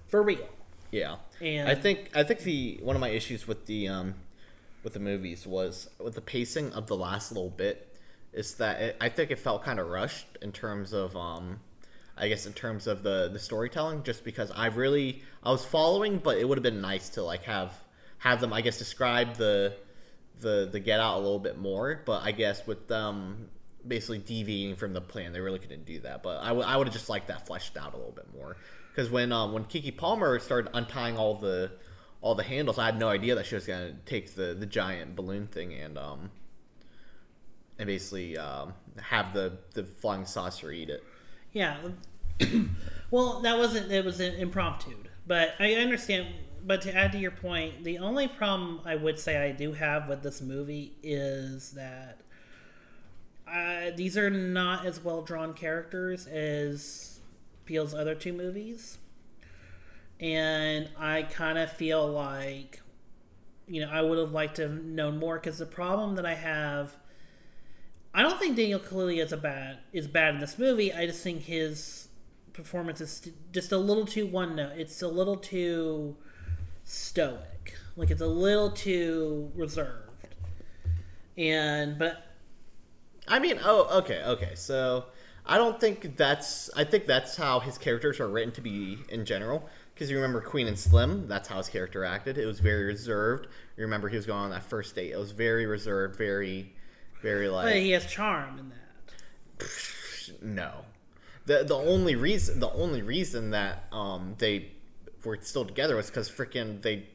[0.07, 0.47] for real.
[0.91, 4.13] Yeah, And- I think I think the one of my issues with the um
[4.83, 7.95] with the movies was with the pacing of the last little bit
[8.33, 11.59] is that it, I think it felt kind of rushed in terms of um
[12.17, 16.17] I guess in terms of the the storytelling just because I really I was following
[16.17, 17.73] but it would have been nice to like have
[18.19, 19.73] have them I guess describe the
[20.39, 22.01] the the get out a little bit more.
[22.05, 23.49] But I guess with them
[23.85, 26.23] basically deviating from the plan they really couldn't do that.
[26.23, 28.57] But I would I would have just liked that fleshed out a little bit more.
[28.89, 31.71] Because when um, when Keke Palmer started untying all the
[32.21, 35.15] all the handles I had no idea that she was gonna take the the giant
[35.15, 36.31] balloon thing and um
[37.79, 41.03] and basically um, have the the flying saucer eat it
[41.53, 41.77] Yeah.
[43.11, 43.91] well, that wasn't.
[43.91, 44.95] It was impromptu,
[45.25, 46.27] but I understand.
[46.65, 50.07] But to add to your point, the only problem I would say I do have
[50.07, 52.21] with this movie is that
[53.47, 57.19] uh, these are not as well drawn characters as
[57.65, 58.97] Peele's other two movies,
[60.19, 62.81] and I kind of feel like,
[63.67, 66.33] you know, I would have liked to have known more because the problem that I
[66.33, 66.97] have.
[68.13, 70.93] I don't think Daniel Kaluuya is a bad is bad in this movie.
[70.93, 72.07] I just think his
[72.53, 74.73] performance is st- just a little too one note.
[74.77, 76.15] It's a little too
[76.83, 77.75] stoic.
[77.95, 80.27] Like it's a little too reserved.
[81.37, 82.23] And but
[83.27, 84.51] I mean, oh, okay, okay.
[84.55, 85.05] So
[85.45, 86.69] I don't think that's.
[86.75, 89.67] I think that's how his characters are written to be in general.
[89.93, 92.37] Because you remember Queen and Slim, that's how his character acted.
[92.37, 93.47] It was very reserved.
[93.77, 95.11] You remember he was going on that first date.
[95.11, 96.73] It was very reserved, very,
[97.23, 97.65] very like.
[97.65, 99.67] but he has charm in that.
[100.41, 100.71] no.
[101.45, 104.71] The the only reason the only reason that um they
[105.25, 107.07] were still together was because freaking they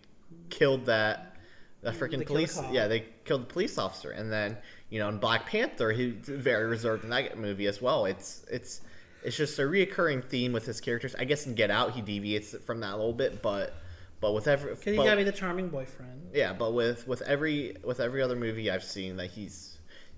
[0.51, 1.37] killed that
[1.83, 4.57] that freaking police yeah they killed the police officer and then
[4.91, 8.05] you know in Black Panther he's very reserved in that movie as well.
[8.07, 8.81] It's it's
[9.23, 11.15] it's just a reoccurring theme with his characters.
[11.19, 13.75] I guess in Get Out he deviates from that a little bit, but
[14.21, 16.31] but with every Because he gotta be the charming boyfriend.
[16.35, 19.68] yeah, but with with every with every other movie I've seen that he's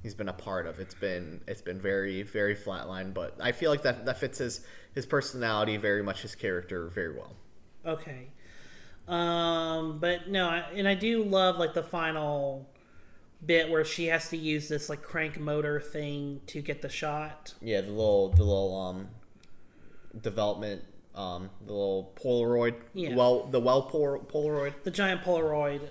[0.02, 3.12] he's been a part of, it's been it's been very very flatline.
[3.14, 7.14] But I feel like that that fits his his personality very much, his character very
[7.16, 7.36] well.
[7.86, 8.28] Okay.
[9.08, 12.68] Um, but no, I, and I do love like the final
[13.44, 17.54] bit where she has to use this like crank motor thing to get the shot.
[17.60, 19.08] Yeah, the little the little um
[20.20, 20.82] development
[21.14, 23.14] um the little Polaroid Yeah.
[23.14, 25.88] well the well Pol- Polaroid The giant Polaroid.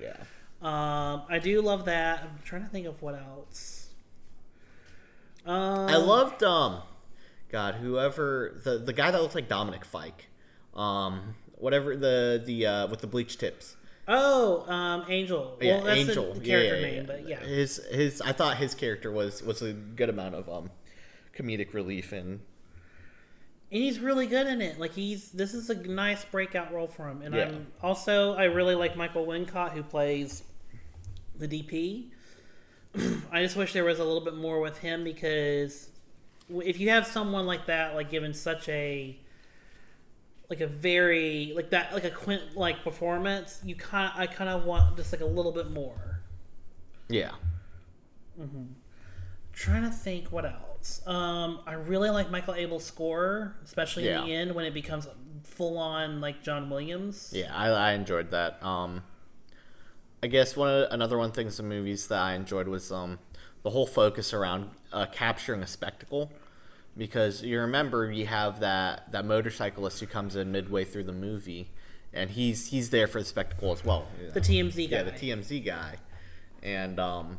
[0.00, 0.16] yeah
[0.62, 2.22] Um, I do love that.
[2.22, 3.88] I'm trying to think of what else.
[5.44, 6.82] Um, I loved um
[7.50, 10.26] God whoever the the guy that looks like Dominic Fike
[10.74, 13.76] um whatever the the uh with the bleach tips
[14.08, 15.58] Oh, um, Angel.
[15.60, 16.32] Yeah, well, that's Angel.
[16.34, 16.92] the Yeah, character yeah, yeah.
[16.98, 17.40] name, but yeah.
[17.40, 20.70] His his I thought his character was was a good amount of um
[21.36, 22.40] comedic relief and
[23.72, 24.78] and he's really good in it.
[24.78, 27.22] Like he's this is a nice breakout role for him.
[27.22, 27.48] And Yeah.
[27.48, 30.42] I'm also I really like Michael Wincott who plays
[31.38, 32.10] the DP.
[33.32, 35.90] I just wish there was a little bit more with him because
[36.48, 39.18] if you have someone like that, like given such a
[40.48, 44.64] like a very like that like a Quint like performance, you kind I kind of
[44.64, 46.20] want just like a little bit more.
[47.08, 47.32] Yeah.
[48.40, 48.64] Mm-hmm.
[49.52, 50.65] trying to think what else.
[51.06, 54.24] Um, I really like Michael Abels' score, especially in Yeah.
[54.24, 55.06] the end when it becomes
[55.44, 57.30] full on like John Williams.
[57.34, 58.62] Yeah, I, I enjoyed that.
[58.62, 59.02] Um,
[60.22, 63.18] I guess one of, another one things in movies that I enjoyed was um,
[63.62, 66.32] the whole focus around uh, capturing a spectacle,
[66.96, 71.70] because you remember you have that that motorcyclist who comes in midway through the movie,
[72.12, 74.06] and he's he's there for the spectacle as well.
[74.20, 74.40] you The?
[74.40, 74.96] TMZ guy.
[74.96, 75.96] Yeah, the TMZ guy,
[76.62, 77.38] and um,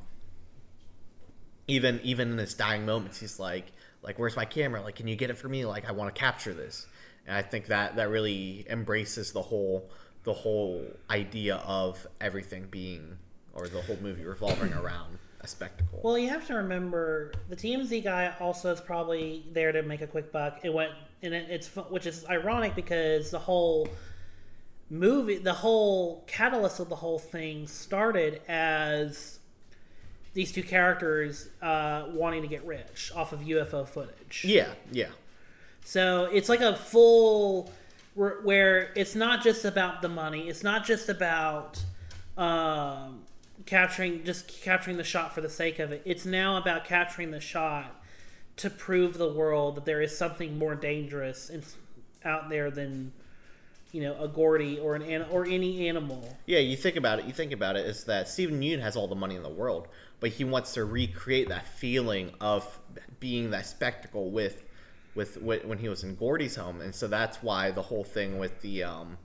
[1.68, 3.66] even even in his dying moments, he's like,
[4.02, 4.82] like, where's my camera?
[4.82, 5.66] Like, can you get it for me?
[5.66, 6.88] Like, I want to capture this.
[7.26, 9.90] And I think that that really embraces the whole
[10.24, 13.18] the whole idea of everything being
[13.54, 16.00] or the whole movie revolving around a spectacle.
[16.04, 20.08] Well, you have to remember the TMZ guy also is probably there to make a
[20.08, 20.60] quick buck.
[20.64, 20.92] It went
[21.22, 23.90] and it, it's which is ironic because the whole
[24.90, 29.37] movie, the whole catalyst of the whole thing started as
[30.38, 34.46] these two characters uh, wanting to get rich off of UFO footage.
[34.48, 35.08] yeah, yeah,
[35.84, 37.72] So it's like a full
[38.14, 40.48] where, where it's not just about the money.
[40.48, 41.84] It's not just about
[42.38, 43.24] um,
[43.66, 46.04] capturing just capturing the shot for the sake of it.
[46.06, 48.00] It's now about capturing the shot
[48.58, 51.66] to prove the world that there is something more dangerous and
[52.24, 53.12] out there than
[53.92, 56.38] you know a Gordy or an, or any animal.
[56.46, 56.60] yeah.
[56.60, 57.26] You think about it.
[57.26, 57.88] You think about it.
[57.88, 59.88] Is that Steven Yeun has all the money in the world,
[60.20, 62.80] but he wants to recreate that feeling of
[63.20, 64.64] being that spectacle with
[65.16, 68.38] with, with when he was in Gordy's home, and so that's why the whole thing
[68.38, 69.18] with the um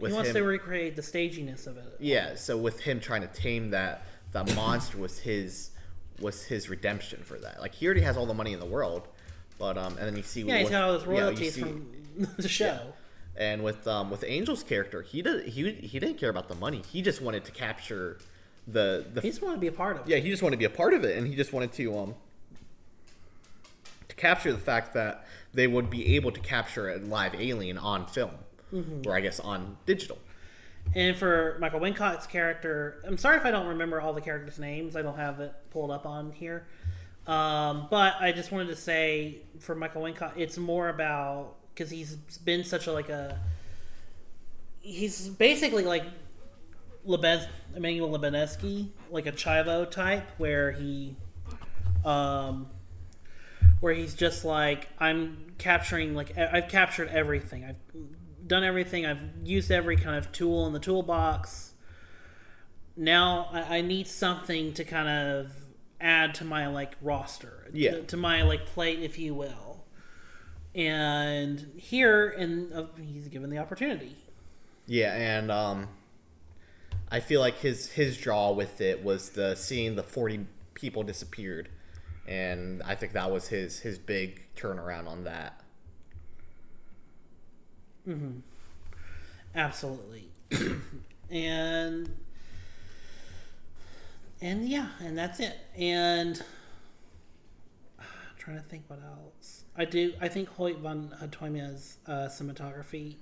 [0.00, 1.96] with he wants him, to recreate the staginess of it.
[2.00, 2.34] yeah.
[2.34, 5.70] So with him trying to tame that that monster was his
[6.20, 7.60] was his redemption for that.
[7.60, 9.06] Like he already has all the money in the world,
[9.58, 11.54] but um and then you see Yeah, he's what- got all those yeah, you royalties
[11.54, 11.90] see- from
[12.38, 12.80] the show.
[13.36, 16.82] And with um with Angel's character, he did he he didn't care about the money.
[16.90, 18.18] He just wanted to capture
[18.66, 20.10] the the He just wanted to be a part of it.
[20.10, 21.98] yeah he just wanted to be a part of it, and he just wanted to
[21.98, 22.14] um
[24.08, 28.06] to capture the fact that they would be able to capture a live alien on
[28.06, 28.32] film,
[28.72, 29.08] Mm-hmm.
[29.08, 30.18] or I guess on digital.
[30.94, 34.96] And for Michael Wincott's character, I'm sorry if I don't remember all the characters' names.
[34.96, 36.66] I don't have it pulled up on here.
[37.26, 42.16] Um, but I just wanted to say for Michael Wincott, it's more about because he's
[42.44, 43.40] been such a like a
[44.80, 46.04] he's basically like
[47.06, 47.46] Lebes,
[47.76, 51.16] Emmanuel Lubezki, like a Chivo type, where he
[52.04, 52.68] um,
[53.80, 57.64] where he's just like I'm capturing like I've captured everything.
[57.64, 57.78] I've
[58.46, 59.06] done everything.
[59.06, 61.72] I've used every kind of tool in the toolbox.
[62.96, 65.52] Now I, I need something to kind of
[66.00, 67.92] add to my like roster, Yeah.
[67.92, 69.84] to, to my like plate, if you will.
[70.74, 74.16] And here, and uh, he's given the opportunity.
[74.86, 75.88] Yeah, and um,
[77.10, 81.68] I feel like his his draw with it was the seeing the forty people disappeared,
[82.26, 85.60] and I think that was his his big turnaround on that.
[88.08, 88.40] Mm-hmm.
[89.54, 90.28] Absolutely.
[91.30, 92.10] and
[94.40, 95.56] and yeah, and that's it.
[95.76, 96.42] And
[97.98, 98.06] I'm
[98.38, 99.64] trying to think what else.
[99.76, 100.12] I do.
[100.20, 103.16] I think Hoyt van Hoytema's uh, cinematography.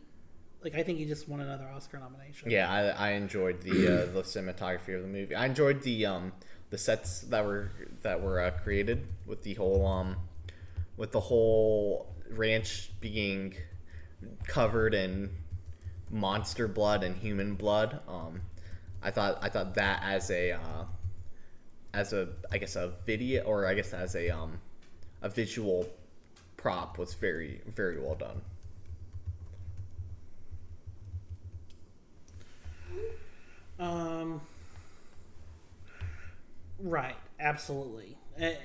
[0.63, 2.51] Like I think he just won another Oscar nomination.
[2.51, 5.34] Yeah, I, I enjoyed the uh, the cinematography of the movie.
[5.34, 6.33] I enjoyed the um
[6.71, 7.71] the sets that were
[8.03, 10.17] that were uh, created with the whole um
[10.97, 13.55] with the whole ranch being
[14.47, 15.30] covered in
[16.11, 18.01] monster blood and human blood.
[18.07, 18.43] Um,
[19.03, 20.84] I thought I thought that as a uh,
[21.93, 24.61] as a I guess a video or I guess as a um
[25.22, 25.89] a visual
[26.57, 28.41] prop was very very well done.
[33.83, 34.41] Um.
[36.79, 37.17] Right.
[37.41, 38.17] Absolutely.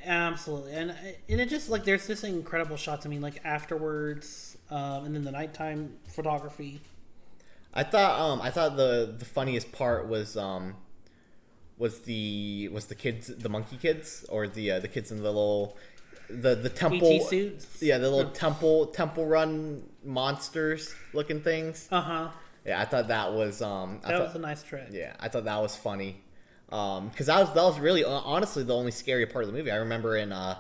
[0.06, 0.74] Absolutely.
[0.74, 0.92] And
[1.30, 3.06] and it just like there's this incredible shots.
[3.06, 6.80] I mean, like afterwards, um, and then the nighttime photography.
[7.74, 10.76] I thought um I thought the the funniest part was um
[11.78, 15.24] was the was the kids the monkey kids or the uh, the kids in the
[15.24, 15.78] little
[16.30, 17.82] the the temple suits?
[17.82, 22.28] yeah the little temple temple run monsters looking things Uh huh.
[22.68, 24.90] Yeah I thought that was um I That thought, was a nice trick.
[24.92, 26.22] yeah I thought that was funny
[26.72, 29.58] um because that was that was really uh, honestly the only scary part of the
[29.58, 30.58] movie I remember in uh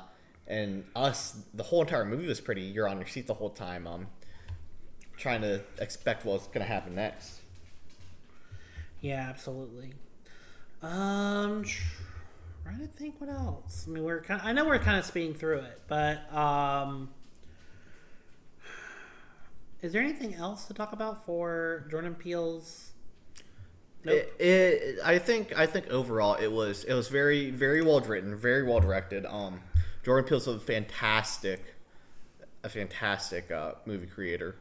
[0.47, 3.85] in us the whole entire movie was pretty you're on your seat the whole time
[3.88, 4.07] um
[5.17, 7.41] trying to expect what's gonna happen next.
[9.01, 9.93] Yeah, absolutely.
[10.81, 11.63] Um,
[12.63, 13.85] trying to think what else.
[13.88, 14.41] I mean, we're kind.
[14.43, 17.09] I know we're kind of speeding through it, but um,
[19.81, 22.93] is there anything else to talk about for Jordan Peele's
[24.03, 28.35] It, it, I think I think overall it was it was very very well written,
[28.37, 29.25] very well directed.
[29.25, 29.61] Um,
[30.03, 31.75] Jordan Peele's a fantastic,
[32.63, 34.55] a fantastic uh, movie creator,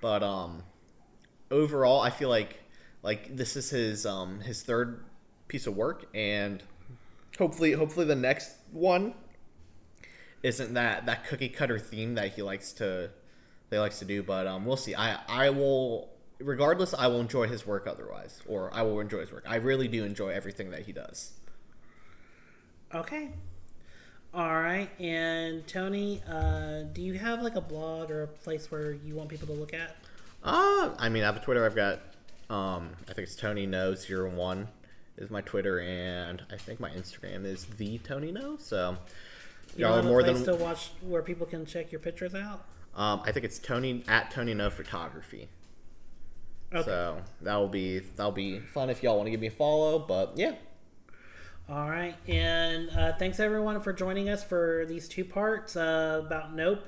[0.00, 0.62] but um,
[1.50, 2.60] overall I feel like
[3.02, 5.04] like this is his um his third
[5.48, 6.62] piece of work, and
[7.38, 9.14] hopefully hopefully the next one
[10.42, 13.10] isn't that that cookie cutter theme that he likes to
[13.74, 14.22] they likes to do.
[14.22, 14.94] But um, we'll see.
[14.94, 16.94] I I will regardless.
[16.94, 19.44] I will enjoy his work otherwise, or I will enjoy his work.
[19.46, 21.32] I really do enjoy everything that he does.
[22.94, 23.30] Okay.
[24.32, 24.88] All right.
[25.00, 29.28] And Tony, uh, do you have like a blog or a place where you want
[29.28, 29.96] people to look at?
[30.42, 31.64] Uh, I mean, I have a Twitter.
[31.64, 32.00] I've got,
[32.50, 34.68] um, I think it's Tony Ngo zero one
[35.16, 38.60] is my Twitter, and I think my Instagram is the Tony Ngo.
[38.60, 38.96] So
[39.76, 40.44] You y'all are more than.
[40.44, 42.64] to watch where people can check your pictures out.
[42.96, 45.48] Um, I think it's Tony at Tony Ngo Photography.
[46.72, 46.84] Okay.
[46.84, 49.98] So that'll be that'll be fun if y'all want to give me a follow.
[49.98, 50.54] But yeah,
[51.68, 56.54] All right, and uh, thanks everyone for joining us for these two parts uh, about
[56.54, 56.84] Nope,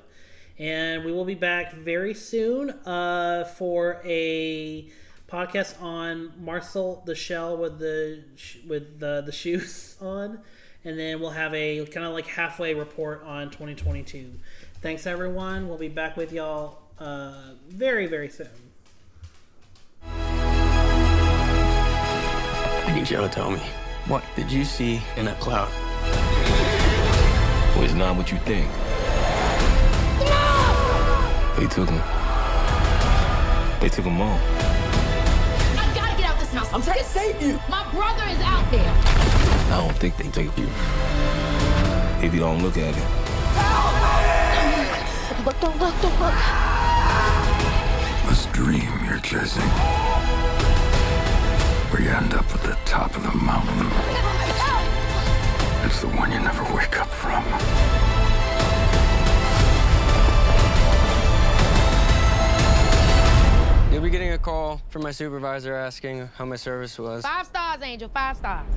[0.59, 4.89] and we will be back very soon uh, for a
[5.29, 10.39] podcast on Marcel the Shell with the sh- with the the shoes on,
[10.83, 14.31] and then we'll have a kind of like halfway report on 2022.
[14.79, 15.67] Thanks everyone.
[15.67, 17.33] We'll be back with y'all uh,
[17.67, 18.47] very very soon.
[22.85, 23.59] I need you to tell me.
[24.07, 25.69] What did you see in that cloud?
[27.75, 28.69] Well, it's not what you think.
[30.29, 31.55] No!
[31.57, 32.01] They took him.
[33.81, 34.39] They took him all.
[35.75, 36.71] I gotta get out this house.
[36.71, 37.59] I'm trying to save you.
[37.67, 38.93] My brother is out there.
[39.73, 40.69] I don't think they take you.
[42.25, 43.26] If you don't look at it.
[45.47, 46.33] Look, don't look, don't look.
[48.27, 49.61] This dream you're chasing,
[51.89, 53.87] where you end up at the top of the mountain,
[55.85, 57.45] it's the one you never wake up from.
[63.93, 67.23] You'll be getting a call from my supervisor asking how my service was.
[67.23, 68.09] Five stars, Angel.
[68.09, 68.67] Five stars.